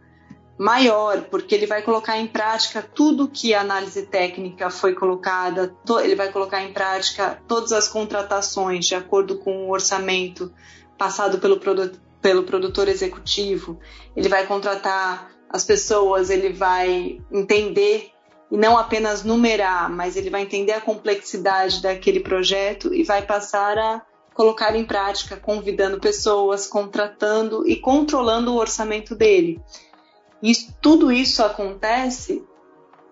maior, 0.57 1.21
porque 1.23 1.55
ele 1.55 1.65
vai 1.65 1.81
colocar 1.81 2.17
em 2.17 2.27
prática 2.27 2.81
tudo 2.81 3.27
que 3.27 3.53
a 3.53 3.61
análise 3.61 4.03
técnica 4.03 4.69
foi 4.69 4.93
colocada, 4.93 5.75
ele 6.03 6.15
vai 6.15 6.31
colocar 6.31 6.61
em 6.61 6.71
prática 6.71 7.41
todas 7.47 7.71
as 7.71 7.87
contratações 7.87 8.85
de 8.85 8.95
acordo 8.95 9.37
com 9.39 9.65
o 9.65 9.71
orçamento 9.71 10.53
passado 10.97 11.39
pelo, 11.39 11.59
produ 11.59 11.91
pelo 12.21 12.43
produtor 12.43 12.87
executivo, 12.87 13.79
ele 14.15 14.29
vai 14.29 14.45
contratar 14.45 15.31
as 15.49 15.65
pessoas, 15.65 16.29
ele 16.29 16.53
vai 16.53 17.19
entender 17.31 18.11
e 18.49 18.57
não 18.57 18.77
apenas 18.77 19.23
numerar, 19.23 19.89
mas 19.89 20.15
ele 20.15 20.29
vai 20.29 20.43
entender 20.43 20.73
a 20.73 20.81
complexidade 20.81 21.81
daquele 21.81 22.19
projeto 22.19 22.93
e 22.93 23.03
vai 23.03 23.23
passar 23.23 23.77
a 23.77 24.01
colocar 24.33 24.75
em 24.75 24.85
prática, 24.85 25.35
convidando 25.35 25.99
pessoas, 25.99 26.67
contratando 26.67 27.67
e 27.67 27.75
controlando 27.75 28.53
o 28.53 28.57
orçamento 28.57 29.15
dele. 29.15 29.59
E 30.43 30.53
tudo 30.81 31.09
isso 31.09 31.41
acontece 31.41 32.43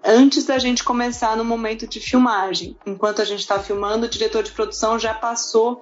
antes 0.03 0.45
da 0.45 0.59
gente 0.59 0.83
começar 0.83 1.37
no 1.37 1.45
momento 1.45 1.87
de 1.87 2.01
filmagem. 2.01 2.75
Enquanto 2.85 3.21
a 3.21 3.25
gente 3.25 3.39
está 3.39 3.57
filmando, 3.57 4.05
o 4.05 4.09
diretor 4.09 4.43
de 4.43 4.51
produção 4.51 4.99
já 4.99 5.13
passou 5.13 5.81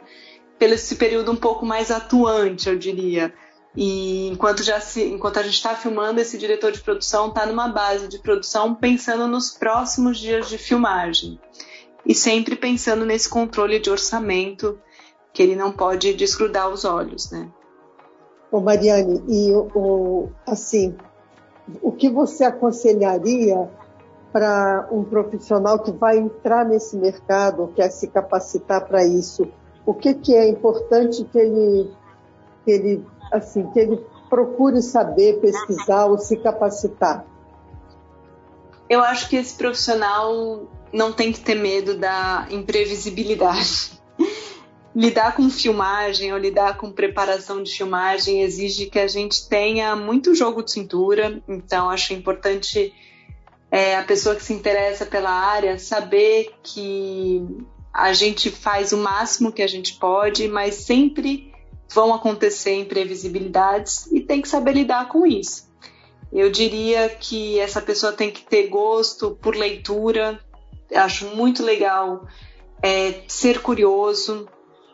pelo 0.59 0.75
esse 0.75 0.95
período 0.95 1.31
um 1.31 1.35
pouco 1.35 1.65
mais 1.65 1.89
atuante, 1.89 2.69
eu 2.69 2.77
diria. 2.77 3.33
E 3.75 4.27
enquanto, 4.27 4.61
já 4.61 4.79
se, 4.79 5.03
enquanto 5.03 5.37
a 5.37 5.43
gente 5.43 5.55
está 5.55 5.73
filmando, 5.73 6.19
esse 6.19 6.37
diretor 6.37 6.71
de 6.71 6.81
produção 6.81 7.29
está 7.29 7.47
numa 7.47 7.67
base 7.67 8.07
de 8.07 8.19
produção 8.19 8.75
pensando 8.75 9.27
nos 9.27 9.49
próximos 9.49 10.19
dias 10.19 10.49
de 10.49 10.57
filmagem. 10.59 11.39
E 12.05 12.13
sempre 12.13 12.55
pensando 12.55 13.05
nesse 13.05 13.27
controle 13.27 13.79
de 13.79 13.89
orçamento 13.89 14.79
que 15.33 15.41
ele 15.41 15.55
não 15.55 15.71
pode 15.71 16.13
desgrudar 16.13 16.69
os 16.69 16.85
olhos, 16.85 17.31
né? 17.31 17.49
Ô 18.51 18.59
Mariane, 18.59 19.23
e 19.27 19.51
o, 19.51 20.29
assim, 20.45 20.95
o 21.81 21.91
que 21.91 22.09
você 22.09 22.43
aconselharia 22.43 23.69
para 24.31 24.87
um 24.91 25.03
profissional 25.03 25.79
que 25.79 25.91
vai 25.91 26.17
entrar 26.17 26.65
nesse 26.65 26.95
mercado, 26.95 27.71
quer 27.75 27.89
se 27.89 28.07
capacitar 28.07 28.85
para 28.85 29.03
isso? 29.03 29.47
O 29.85 29.93
que, 29.93 30.13
que 30.13 30.35
é 30.35 30.47
importante 30.47 31.23
que 31.25 31.37
ele, 31.37 31.91
que 32.63 32.71
ele, 32.71 33.05
assim, 33.31 33.65
que 33.71 33.79
ele 33.79 34.05
procure 34.29 34.81
saber, 34.81 35.39
pesquisar 35.39 36.05
ou 36.05 36.17
se 36.19 36.37
capacitar? 36.37 37.25
Eu 38.87 39.01
acho 39.01 39.29
que 39.29 39.35
esse 39.35 39.55
profissional 39.55 40.63
não 40.93 41.11
tem 41.11 41.31
que 41.31 41.39
ter 41.39 41.55
medo 41.55 41.97
da 41.97 42.47
imprevisibilidade 42.51 43.98
lidar 44.95 45.35
com 45.35 45.49
filmagem 45.49 46.33
ou 46.33 46.39
lidar 46.39 46.77
com 46.77 46.91
preparação 46.91 47.61
de 47.61 47.71
filmagem 47.71 48.41
exige 48.41 48.87
que 48.87 48.99
a 48.99 49.07
gente 49.07 49.47
tenha 49.47 49.95
muito 49.95 50.33
jogo 50.33 50.63
de 50.63 50.71
cintura, 50.71 51.41
então 51.47 51.89
acho 51.89 52.13
importante 52.13 52.93
é, 53.71 53.95
a 53.95 54.03
pessoa 54.03 54.35
que 54.35 54.43
se 54.43 54.53
interessa 54.53 55.05
pela 55.05 55.29
área 55.29 55.77
saber 55.77 56.53
que 56.63 57.45
a 57.93 58.13
gente 58.13 58.49
faz 58.49 58.91
o 58.91 58.97
máximo 58.97 59.51
que 59.51 59.61
a 59.61 59.67
gente 59.67 59.95
pode, 59.95 60.47
mas 60.47 60.75
sempre 60.75 61.51
vão 61.91 62.13
acontecer 62.13 62.75
imprevisibilidades 62.75 64.07
e 64.11 64.21
tem 64.21 64.41
que 64.41 64.47
saber 64.47 64.73
lidar 64.73 65.07
com 65.07 65.25
isso. 65.25 65.69
Eu 66.31 66.51
diria 66.51 67.09
que 67.09 67.59
essa 67.59 67.81
pessoa 67.81 68.13
tem 68.13 68.29
que 68.29 68.43
ter 68.43 68.67
gosto 68.67 69.31
por 69.41 69.55
leitura, 69.55 70.39
acho 70.93 71.25
muito 71.35 71.63
legal 71.63 72.27
é, 72.81 73.21
ser 73.27 73.61
curioso, 73.61 74.47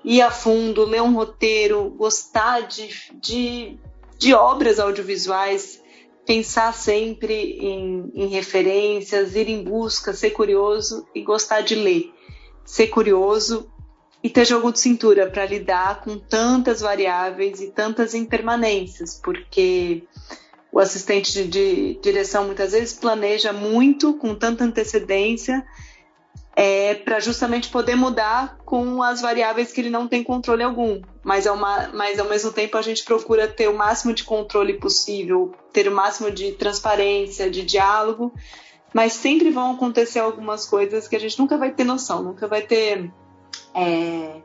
ir 0.05 0.21
a 0.21 0.29
fundo, 0.29 0.85
ler 0.85 1.01
um 1.01 1.15
roteiro, 1.15 1.89
gostar 1.97 2.61
de, 2.61 2.89
de, 3.15 3.79
de 4.19 4.35
obras 4.35 4.79
audiovisuais, 4.79 5.81
pensar 6.25 6.73
sempre 6.73 7.57
em, 7.59 8.11
em, 8.13 8.27
referências, 8.27 9.35
ir 9.35 9.49
em 9.49 9.63
busca, 9.63 10.13
ser 10.13 10.29
curioso 10.29 11.07
e 11.13 11.21
gostar 11.21 11.61
de 11.61 11.73
ler. 11.73 12.13
Ser 12.63 12.87
curioso 12.87 13.69
e 14.21 14.29
ter 14.29 14.45
jogo 14.45 14.71
de 14.71 14.79
cintura 14.79 15.29
para 15.29 15.45
lidar 15.45 16.03
com 16.03 16.17
tantas 16.19 16.81
variáveis 16.81 17.59
e 17.59 17.71
tantas 17.71 18.13
impermanências, 18.13 19.19
porque 19.23 20.03
o 20.71 20.79
assistente 20.79 21.31
de, 21.31 21.47
de 21.47 21.99
direção 22.01 22.45
muitas 22.45 22.73
vezes 22.73 22.93
planeja 22.93 23.51
muito, 23.51 24.13
com 24.15 24.35
tanta 24.35 24.63
antecedência, 24.63 25.65
é, 26.55 26.95
para 26.95 27.19
justamente 27.19 27.69
poder 27.69 27.95
mudar 27.95 28.57
com 28.63 29.03
as 29.03 29.21
variáveis 29.21 29.73
que 29.73 29.81
ele 29.81 29.89
não 29.89 30.07
tem 30.07 30.23
controle 30.23 30.63
algum. 30.63 31.01
Mas, 31.21 31.45
é 31.45 31.51
uma, 31.51 31.89
mas 31.89 32.17
ao 32.17 32.29
mesmo 32.29 32.51
tempo 32.51 32.77
a 32.77 32.81
gente 32.81 33.03
procura 33.03 33.47
ter 33.47 33.67
o 33.67 33.77
máximo 33.77 34.13
de 34.13 34.23
controle 34.23 34.73
possível, 34.79 35.53
ter 35.73 35.87
o 35.87 35.93
máximo 35.93 36.31
de 36.31 36.53
transparência, 36.53 37.49
de 37.49 37.63
diálogo, 37.63 38.33
mas 38.93 39.13
sempre 39.13 39.51
vão 39.51 39.73
acontecer 39.73 40.19
algumas 40.19 40.65
coisas 40.65 41.07
que 41.07 41.15
a 41.15 41.19
gente 41.19 41.37
nunca 41.37 41.57
vai 41.57 41.71
ter 41.71 41.83
noção, 41.83 42.23
nunca 42.23 42.47
vai 42.47 42.61
ter 42.61 43.11
é, 43.73 44.41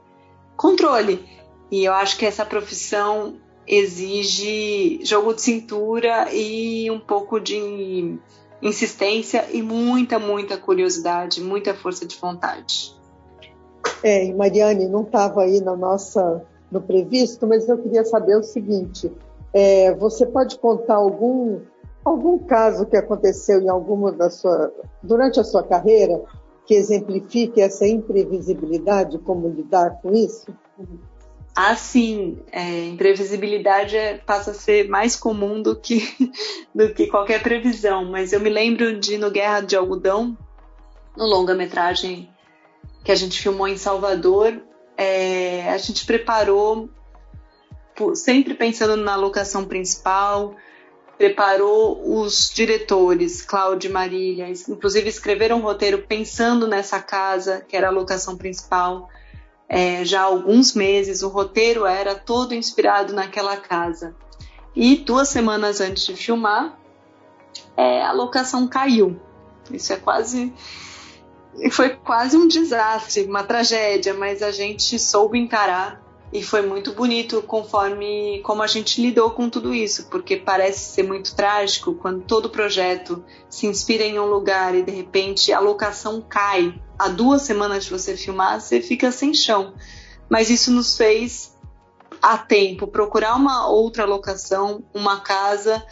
controle. 0.56 1.24
E 1.70 1.84
eu 1.84 1.92
acho 1.92 2.18
que 2.18 2.26
essa 2.26 2.44
profissão 2.44 3.36
exige 3.64 4.98
jogo 5.04 5.32
de 5.32 5.42
cintura 5.42 6.28
e 6.34 6.90
um 6.90 6.98
pouco 6.98 7.38
de 7.38 8.18
insistência 8.62 9.46
e 9.50 9.62
muita, 9.62 10.18
muita 10.18 10.56
curiosidade, 10.56 11.42
muita 11.42 11.74
força 11.74 12.06
de 12.06 12.16
vontade. 12.16 12.94
É, 14.02 14.24
e 14.26 14.34
Mariane, 14.34 14.86
não 14.86 15.02
estava 15.02 15.42
aí 15.42 15.60
na 15.60 15.76
nossa, 15.76 16.44
no 16.70 16.80
previsto, 16.80 17.46
mas 17.46 17.68
eu 17.68 17.78
queria 17.78 18.04
saber 18.04 18.36
o 18.36 18.42
seguinte: 18.42 19.10
é, 19.52 19.94
você 19.94 20.26
pode 20.26 20.58
contar 20.58 20.96
algum, 20.96 21.60
algum 22.04 22.38
caso 22.38 22.86
que 22.86 22.96
aconteceu 22.96 23.60
em 23.60 23.68
alguma 23.68 24.12
da 24.12 24.30
sua, 24.30 24.72
durante 25.02 25.40
a 25.40 25.44
sua 25.44 25.62
carreira 25.62 26.22
que 26.66 26.74
exemplifique 26.74 27.60
essa 27.60 27.86
imprevisibilidade, 27.86 29.18
como 29.18 29.48
lidar 29.48 30.00
com 30.00 30.12
isso? 30.12 30.46
Assim, 31.54 32.38
é, 32.52 32.86
imprevisibilidade 32.86 33.96
é, 33.96 34.18
passa 34.18 34.52
a 34.52 34.54
ser 34.54 34.88
mais 34.88 35.16
comum 35.16 35.60
do 35.60 35.76
que, 35.76 36.32
do 36.74 36.92
que 36.94 37.06
qualquer 37.06 37.42
previsão. 37.42 38.04
Mas 38.04 38.32
eu 38.32 38.40
me 38.40 38.50
lembro 38.50 38.98
de 38.98 39.18
no 39.18 39.30
Guerra 39.30 39.60
de 39.60 39.76
Algodão, 39.76 40.36
no 41.16 41.24
longa-metragem 41.26 42.30
que 43.04 43.10
a 43.10 43.14
gente 43.14 43.40
filmou 43.40 43.66
em 43.66 43.76
Salvador, 43.76 44.60
é, 44.96 45.70
a 45.70 45.78
gente 45.78 46.04
preparou, 46.04 46.90
sempre 48.14 48.54
pensando 48.54 48.96
na 48.96 49.16
locação 49.16 49.64
principal, 49.64 50.54
preparou 51.16 52.20
os 52.22 52.50
diretores, 52.54 53.42
Cláudio 53.42 53.90
e 53.90 53.92
Marília, 53.92 54.48
inclusive 54.48 55.08
escreveram 55.08 55.58
um 55.58 55.62
roteiro 55.62 56.04
pensando 56.06 56.66
nessa 56.66 57.00
casa, 57.00 57.64
que 57.66 57.76
era 57.76 57.88
a 57.88 57.90
locação 57.90 58.36
principal 58.36 59.08
é, 59.72 60.04
já 60.04 60.22
há 60.22 60.24
alguns 60.24 60.74
meses, 60.74 61.22
o 61.22 61.28
roteiro 61.28 61.87
era 61.87 62.16
todo 62.16 62.52
inspirado 62.52 63.14
naquela 63.14 63.56
casa. 63.56 64.16
E 64.74 64.96
duas 64.96 65.28
semanas 65.28 65.80
antes 65.80 66.04
de 66.04 66.16
filmar, 66.16 66.76
é, 67.76 68.02
a 68.02 68.11
locação 68.11 68.66
caiu. 68.66 69.20
Isso 69.70 69.92
é 69.92 69.96
quase. 69.96 70.52
Foi 71.70 71.90
quase 71.90 72.37
um 72.37 72.48
desastre, 72.48 73.24
uma 73.24 73.44
tragédia, 73.44 74.12
mas 74.12 74.42
a 74.42 74.50
gente 74.50 74.98
soube 74.98 75.38
encarar 75.38 76.02
e 76.33 76.42
foi 76.42 76.62
muito 76.62 76.92
bonito 76.92 77.40
conforme 77.42 78.40
como 78.42 78.62
a 78.62 78.66
gente 78.66 79.00
lidou 79.00 79.30
com 79.30 79.48
tudo 79.48 79.72
isso, 79.72 80.09
porque 80.09 80.37
parece 80.37 80.94
ser 80.94 81.04
muito 81.04 81.35
trágico 81.35 81.94
quando 81.94 82.22
todo 82.22 82.50
projeto 82.50 83.24
se 83.48 83.66
inspira 83.66 84.04
em 84.04 84.18
um 84.18 84.26
lugar 84.26 84.74
e 84.74 84.83
de 84.83 84.90
repente 84.90 85.52
a 85.52 85.61
locação 85.61 86.20
cai. 86.20 86.74
Há 87.00 87.08
duas 87.08 87.40
semanas 87.40 87.84
de 87.84 87.90
você 87.90 88.14
filmar, 88.14 88.60
você 88.60 88.82
fica 88.82 89.10
sem 89.10 89.32
chão. 89.32 89.72
Mas 90.28 90.50
isso 90.50 90.70
nos 90.70 90.98
fez 90.98 91.56
a 92.20 92.36
tempo 92.36 92.86
procurar 92.86 93.36
uma 93.36 93.66
outra 93.68 94.04
locação, 94.04 94.84
uma 94.92 95.20
casa 95.20 95.82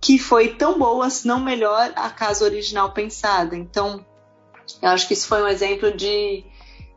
que 0.00 0.16
foi 0.16 0.54
tão 0.54 0.78
boa, 0.78 1.10
se 1.10 1.26
não 1.26 1.40
melhor, 1.40 1.92
a 1.96 2.08
casa 2.08 2.44
original 2.44 2.92
pensada. 2.92 3.56
Então, 3.56 4.06
eu 4.80 4.90
acho 4.90 5.08
que 5.08 5.14
isso 5.14 5.26
foi 5.26 5.42
um 5.42 5.48
exemplo 5.48 5.90
de 5.90 6.44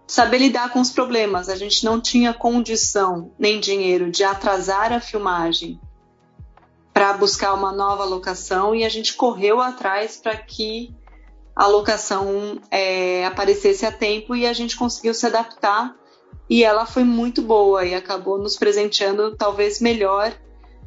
saber 0.06 0.38
lidar 0.38 0.72
com 0.72 0.80
os 0.80 0.92
problemas. 0.92 1.50
A 1.50 1.56
gente 1.56 1.84
não 1.84 2.00
tinha 2.00 2.36
condição 2.36 3.32
nem 3.40 3.60
dinheiro 3.60 4.12
de 4.12 4.24
atrasar 4.24 4.94
a 4.94 5.00
filmagem 5.00 5.82
para 6.94 7.14
buscar 7.14 7.56
uma 7.56 7.72
nova 7.72 8.06
locação 8.06 8.76
e 8.76 8.86
a 8.86 8.90
gente 8.90 9.16
correu 9.16 9.60
atrás 9.60 10.18
para 10.18 10.38
que 10.38 10.96
a 11.58 11.66
locação 11.66 12.62
é, 12.70 13.26
aparecesse 13.26 13.84
a 13.84 13.92
tempo 13.92 14.36
e 14.36 14.46
a 14.46 14.54
gente 14.54 14.78
conseguiu 14.78 15.12
se 15.12 15.26
adaptar 15.26 15.96
e 16.48 16.64
ela 16.64 16.86
foi 16.86 17.04
muito 17.04 17.42
boa 17.42 17.84
e 17.84 17.96
acabou 17.96 18.38
nos 18.38 18.56
presenteando 18.56 19.36
talvez 19.36 19.82
melhor 19.82 20.32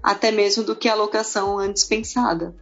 até 0.01 0.31
mesmo 0.31 0.63
do 0.63 0.77
que 0.77 0.89
a 0.89 0.95
locação 0.95 1.59
antes 1.59 1.83
pensada. 1.83 2.55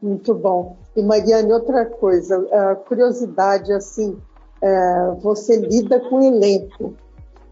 Muito 0.00 0.32
bom. 0.32 0.76
E 0.94 1.02
Mariane, 1.02 1.52
outra 1.52 1.86
coisa, 1.86 2.38
curiosidade 2.86 3.72
assim, 3.72 4.16
é, 4.62 5.10
você 5.20 5.56
lida 5.56 5.98
com 5.98 6.22
elenco. 6.22 6.94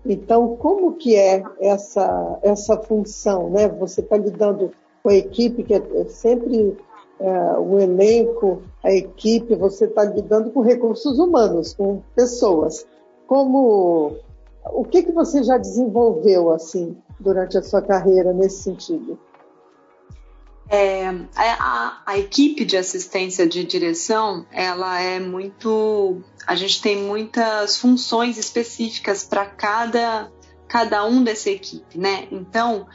Então, 0.06 0.56
como 0.56 0.92
que 0.92 1.16
é 1.16 1.42
essa, 1.58 2.38
essa 2.40 2.76
função? 2.82 3.50
Né? 3.50 3.68
Você 3.68 4.00
está 4.00 4.16
lidando 4.16 4.70
com 5.02 5.08
a 5.08 5.14
equipe, 5.14 5.64
que 5.64 5.74
é 5.74 6.04
sempre 6.06 6.76
é, 7.24 7.58
o 7.58 7.80
elenco, 7.80 8.62
a 8.82 8.92
equipe, 8.92 9.54
você 9.54 9.86
está 9.86 10.04
lidando 10.04 10.50
com 10.50 10.60
recursos 10.60 11.18
humanos, 11.18 11.72
com 11.72 12.02
pessoas. 12.14 12.86
Como, 13.26 14.18
o 14.66 14.84
que, 14.84 15.02
que 15.02 15.10
você 15.10 15.42
já 15.42 15.56
desenvolveu 15.56 16.50
assim 16.50 16.94
durante 17.18 17.56
a 17.56 17.62
sua 17.62 17.80
carreira 17.80 18.34
nesse 18.34 18.62
sentido? 18.62 19.18
É, 20.68 21.06
a, 21.34 22.02
a, 22.04 22.18
equipe 22.18 22.62
de 22.62 22.76
assistência 22.76 23.46
de 23.46 23.64
direção, 23.64 24.44
ela 24.52 25.00
é 25.00 25.18
muito. 25.18 26.20
A 26.46 26.54
gente 26.54 26.82
tem 26.82 26.96
muitas 27.04 27.78
funções 27.78 28.36
específicas 28.36 29.24
para 29.24 29.46
cada, 29.46 30.30
cada 30.68 31.06
um 31.06 31.24
dessa 31.24 31.48
equipe, 31.48 31.98
né? 31.98 32.28
Então, 32.30 32.86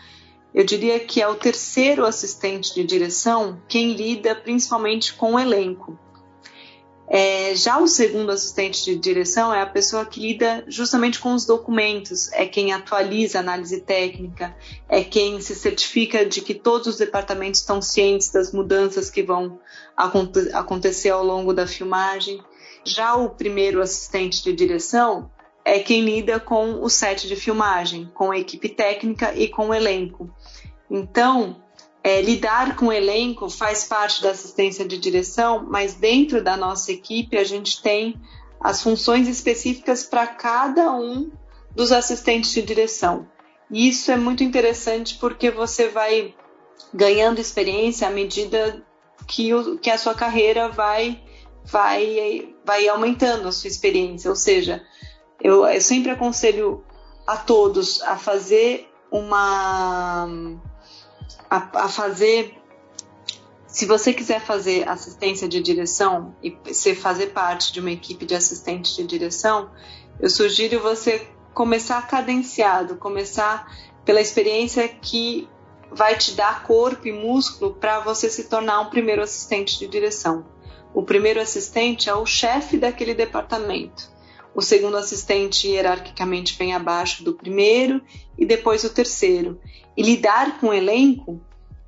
eu 0.53 0.63
diria 0.63 0.99
que 0.99 1.21
é 1.21 1.27
o 1.27 1.35
terceiro 1.35 2.05
assistente 2.05 2.73
de 2.73 2.83
direção 2.83 3.61
quem 3.67 3.93
lida 3.93 4.35
principalmente 4.35 5.13
com 5.13 5.33
o 5.35 5.39
elenco. 5.39 5.97
É, 7.11 7.55
já 7.55 7.79
o 7.79 7.87
segundo 7.87 8.31
assistente 8.31 8.85
de 8.85 8.95
direção 8.95 9.51
é 9.51 9.63
a 9.63 9.65
pessoa 9.65 10.05
que 10.05 10.19
lida 10.19 10.63
justamente 10.67 11.19
com 11.19 11.33
os 11.33 11.43
documentos, 11.43 12.31
é 12.33 12.45
quem 12.45 12.71
atualiza 12.71 13.39
a 13.39 13.41
análise 13.41 13.81
técnica, 13.81 14.55
é 14.87 15.03
quem 15.03 15.41
se 15.41 15.55
certifica 15.55 16.23
de 16.23 16.41
que 16.41 16.53
todos 16.53 16.85
os 16.85 16.97
departamentos 16.97 17.61
estão 17.61 17.81
cientes 17.81 18.29
das 18.29 18.51
mudanças 18.51 19.09
que 19.09 19.23
vão 19.23 19.59
acontecer 20.53 21.09
ao 21.09 21.25
longo 21.25 21.51
da 21.51 21.65
filmagem. 21.65 22.39
Já 22.85 23.15
o 23.15 23.31
primeiro 23.31 23.81
assistente 23.81 24.43
de 24.43 24.53
direção 24.53 25.31
é 25.63 25.79
quem 25.79 26.01
lida 26.01 26.39
com 26.39 26.83
o 26.83 26.89
set 26.89 27.27
de 27.27 27.35
filmagem, 27.35 28.09
com 28.13 28.31
a 28.31 28.37
equipe 28.37 28.69
técnica 28.69 29.33
e 29.35 29.47
com 29.47 29.69
o 29.69 29.73
elenco. 29.73 30.29
Então, 30.89 31.61
é, 32.03 32.21
lidar 32.21 32.75
com 32.75 32.87
o 32.87 32.93
elenco 32.93 33.49
faz 33.49 33.83
parte 33.83 34.21
da 34.23 34.31
assistência 34.31 34.87
de 34.87 34.97
direção, 34.97 35.65
mas 35.69 35.93
dentro 35.93 36.43
da 36.43 36.55
nossa 36.55 36.91
equipe 36.91 37.37
a 37.37 37.43
gente 37.43 37.81
tem 37.81 38.19
as 38.59 38.81
funções 38.81 39.27
específicas 39.27 40.03
para 40.03 40.27
cada 40.27 40.91
um 40.93 41.31
dos 41.75 41.91
assistentes 41.91 42.51
de 42.51 42.61
direção. 42.61 43.27
E 43.71 43.87
isso 43.87 44.11
é 44.11 44.17
muito 44.17 44.43
interessante 44.43 45.17
porque 45.19 45.51
você 45.51 45.87
vai 45.87 46.33
ganhando 46.93 47.39
experiência 47.39 48.07
à 48.07 48.11
medida 48.11 48.83
que, 49.27 49.53
o, 49.53 49.77
que 49.77 49.89
a 49.89 49.97
sua 49.97 50.15
carreira 50.15 50.69
vai, 50.69 51.21
vai, 51.63 52.55
vai 52.65 52.87
aumentando 52.87 53.47
a 53.47 53.51
sua 53.51 53.67
experiência. 53.67 54.29
Ou 54.29 54.35
seja, 54.35 54.83
eu, 55.41 55.65
eu 55.65 55.81
sempre 55.81 56.11
aconselho 56.11 56.83
a 57.25 57.37
todos 57.37 58.01
a 58.01 58.17
fazer 58.17 58.89
uma 59.11 60.27
a, 61.49 61.85
a 61.85 61.89
fazer. 61.89 62.55
Se 63.67 63.85
você 63.85 64.11
quiser 64.11 64.41
fazer 64.41 64.87
assistência 64.89 65.47
de 65.47 65.61
direção 65.61 66.35
e 66.43 66.57
ser 66.73 66.95
fazer 66.95 67.27
parte 67.27 67.71
de 67.71 67.79
uma 67.79 67.91
equipe 67.91 68.25
de 68.25 68.33
assistente 68.33 68.95
de 68.95 69.05
direção, 69.05 69.69
eu 70.19 70.29
sugiro 70.29 70.79
você 70.79 71.27
começar 71.53 72.05
cadenciado, 72.07 72.95
começar 72.95 73.71
pela 74.03 74.19
experiência 74.19 74.87
que 74.87 75.47
vai 75.91 76.17
te 76.17 76.33
dar 76.33 76.63
corpo 76.63 77.07
e 77.07 77.11
músculo 77.11 77.75
para 77.75 77.99
você 77.99 78.29
se 78.29 78.45
tornar 78.45 78.81
um 78.81 78.89
primeiro 78.89 79.21
assistente 79.21 79.77
de 79.77 79.87
direção. 79.87 80.45
O 80.93 81.03
primeiro 81.03 81.39
assistente 81.39 82.09
é 82.09 82.15
o 82.15 82.25
chefe 82.25 82.77
daquele 82.77 83.13
departamento. 83.13 84.09
O 84.59 84.61
segundo 84.61 84.97
assistente 84.97 85.69
hierarquicamente 85.69 86.53
vem 86.59 86.73
abaixo 86.73 87.23
do 87.23 87.33
primeiro 87.33 88.01
e 88.37 88.45
depois 88.45 88.83
o 88.83 88.89
terceiro. 88.89 89.57
E 89.95 90.03
lidar 90.03 90.59
com 90.59 90.67
o 90.67 90.73
elenco 90.73 91.39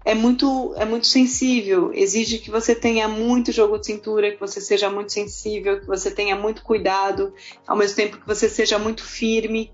é 0.06 0.16
muito, 0.16 0.74
é 0.78 0.86
muito 0.86 1.06
sensível, 1.06 1.92
exige 1.94 2.38
que 2.38 2.50
você 2.50 2.74
tenha 2.74 3.10
muito 3.10 3.52
jogo 3.52 3.78
de 3.78 3.88
cintura, 3.88 4.32
que 4.32 4.40
você 4.40 4.62
seja 4.62 4.90
muito 4.90 5.12
sensível, 5.12 5.82
que 5.82 5.86
você 5.86 6.10
tenha 6.10 6.34
muito 6.34 6.64
cuidado, 6.64 7.34
ao 7.68 7.76
mesmo 7.76 7.98
tempo 7.98 8.18
que 8.18 8.26
você 8.26 8.48
seja 8.48 8.80
muito 8.80 9.04
firme. 9.04 9.70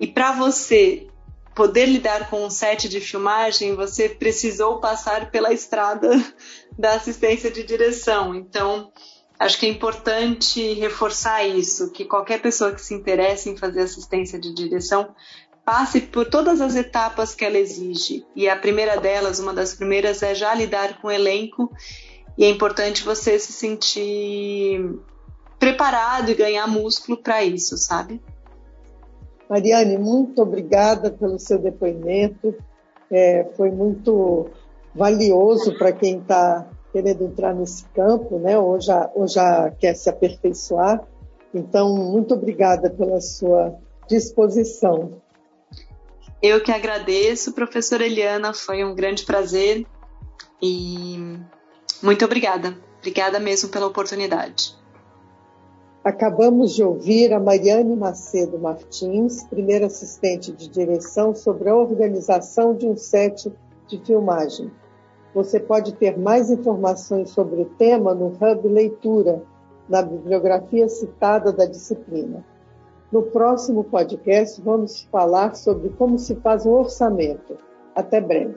E 0.00 0.06
para 0.06 0.32
você 0.32 1.08
poder 1.54 1.84
lidar 1.84 2.30
com 2.30 2.46
um 2.46 2.48
set 2.48 2.88
de 2.88 2.98
filmagem, 2.98 3.74
você 3.74 4.08
precisou 4.08 4.80
passar 4.80 5.30
pela 5.30 5.52
estrada 5.52 6.08
da 6.78 6.94
assistência 6.94 7.50
de 7.50 7.62
direção. 7.62 8.34
Então, 8.34 8.90
acho 9.38 9.58
que 9.58 9.66
é 9.66 9.68
importante 9.68 10.74
reforçar 10.74 11.44
isso, 11.44 11.90
que 11.90 12.04
qualquer 12.04 12.40
pessoa 12.40 12.72
que 12.72 12.80
se 12.80 12.94
interesse 12.94 13.50
em 13.50 13.56
fazer 13.56 13.82
assistência 13.82 14.38
de 14.38 14.52
direção 14.54 15.14
passe 15.64 16.00
por 16.00 16.30
todas 16.30 16.60
as 16.60 16.76
etapas 16.76 17.34
que 17.34 17.44
ela 17.44 17.58
exige. 17.58 18.24
E 18.36 18.48
a 18.48 18.56
primeira 18.56 19.00
delas, 19.00 19.40
uma 19.40 19.52
das 19.52 19.74
primeiras, 19.74 20.22
é 20.22 20.32
já 20.32 20.54
lidar 20.54 21.00
com 21.00 21.08
o 21.08 21.10
elenco. 21.10 21.70
E 22.38 22.44
é 22.44 22.48
importante 22.48 23.02
você 23.02 23.36
se 23.38 23.52
sentir 23.52 24.96
preparado 25.58 26.30
e 26.30 26.34
ganhar 26.34 26.68
músculo 26.68 27.16
para 27.18 27.42
isso, 27.42 27.76
sabe? 27.76 28.22
Mariane, 29.48 29.98
muito 29.98 30.40
obrigada 30.40 31.10
pelo 31.10 31.38
seu 31.38 31.58
depoimento. 31.58 32.54
É, 33.10 33.50
foi 33.56 33.70
muito 33.70 34.48
valioso 34.94 35.76
para 35.76 35.92
quem 35.92 36.18
está 36.18 36.68
querendo 36.96 37.24
entrar 37.24 37.54
nesse 37.54 37.84
campo, 37.94 38.38
né? 38.38 38.58
Ou 38.58 38.80
já, 38.80 39.10
ou 39.14 39.28
já 39.28 39.70
quer 39.70 39.94
se 39.94 40.08
aperfeiçoar. 40.08 41.06
Então, 41.52 41.94
muito 41.94 42.32
obrigada 42.32 42.88
pela 42.88 43.20
sua 43.20 43.76
disposição. 44.08 45.20
Eu 46.40 46.62
que 46.62 46.72
agradeço, 46.72 47.52
professora 47.52 48.06
Eliana, 48.06 48.54
foi 48.54 48.82
um 48.82 48.94
grande 48.94 49.26
prazer 49.26 49.86
e 50.62 51.38
muito 52.02 52.24
obrigada. 52.24 52.74
Obrigada 52.98 53.38
mesmo 53.38 53.68
pela 53.68 53.86
oportunidade. 53.86 54.74
Acabamos 56.02 56.74
de 56.74 56.82
ouvir 56.82 57.34
a 57.34 57.40
Mariane 57.40 57.94
Macedo 57.94 58.58
Martins, 58.58 59.44
primeira 59.44 59.86
assistente 59.86 60.50
de 60.50 60.68
direção 60.68 61.34
sobre 61.34 61.68
a 61.68 61.76
organização 61.76 62.74
de 62.74 62.86
um 62.86 62.96
set 62.96 63.52
de 63.86 63.98
filmagem. 63.98 64.70
Você 65.36 65.60
pode 65.60 65.92
ter 65.96 66.18
mais 66.18 66.50
informações 66.50 67.28
sobre 67.28 67.60
o 67.60 67.66
tema 67.66 68.14
no 68.14 68.28
Hub 68.28 68.68
Leitura, 68.68 69.42
na 69.86 70.00
bibliografia 70.00 70.88
citada 70.88 71.52
da 71.52 71.66
disciplina. 71.66 72.42
No 73.12 73.22
próximo 73.22 73.84
podcast, 73.84 74.58
vamos 74.62 75.02
falar 75.12 75.54
sobre 75.54 75.90
como 75.90 76.18
se 76.18 76.36
faz 76.36 76.64
um 76.64 76.70
orçamento. 76.70 77.58
Até 77.94 78.18
breve. 78.18 78.56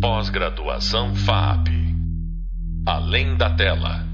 Pós-graduação 0.00 1.14
FAP. 1.14 1.68
Além 2.84 3.36
da 3.38 3.54
tela. 3.54 4.07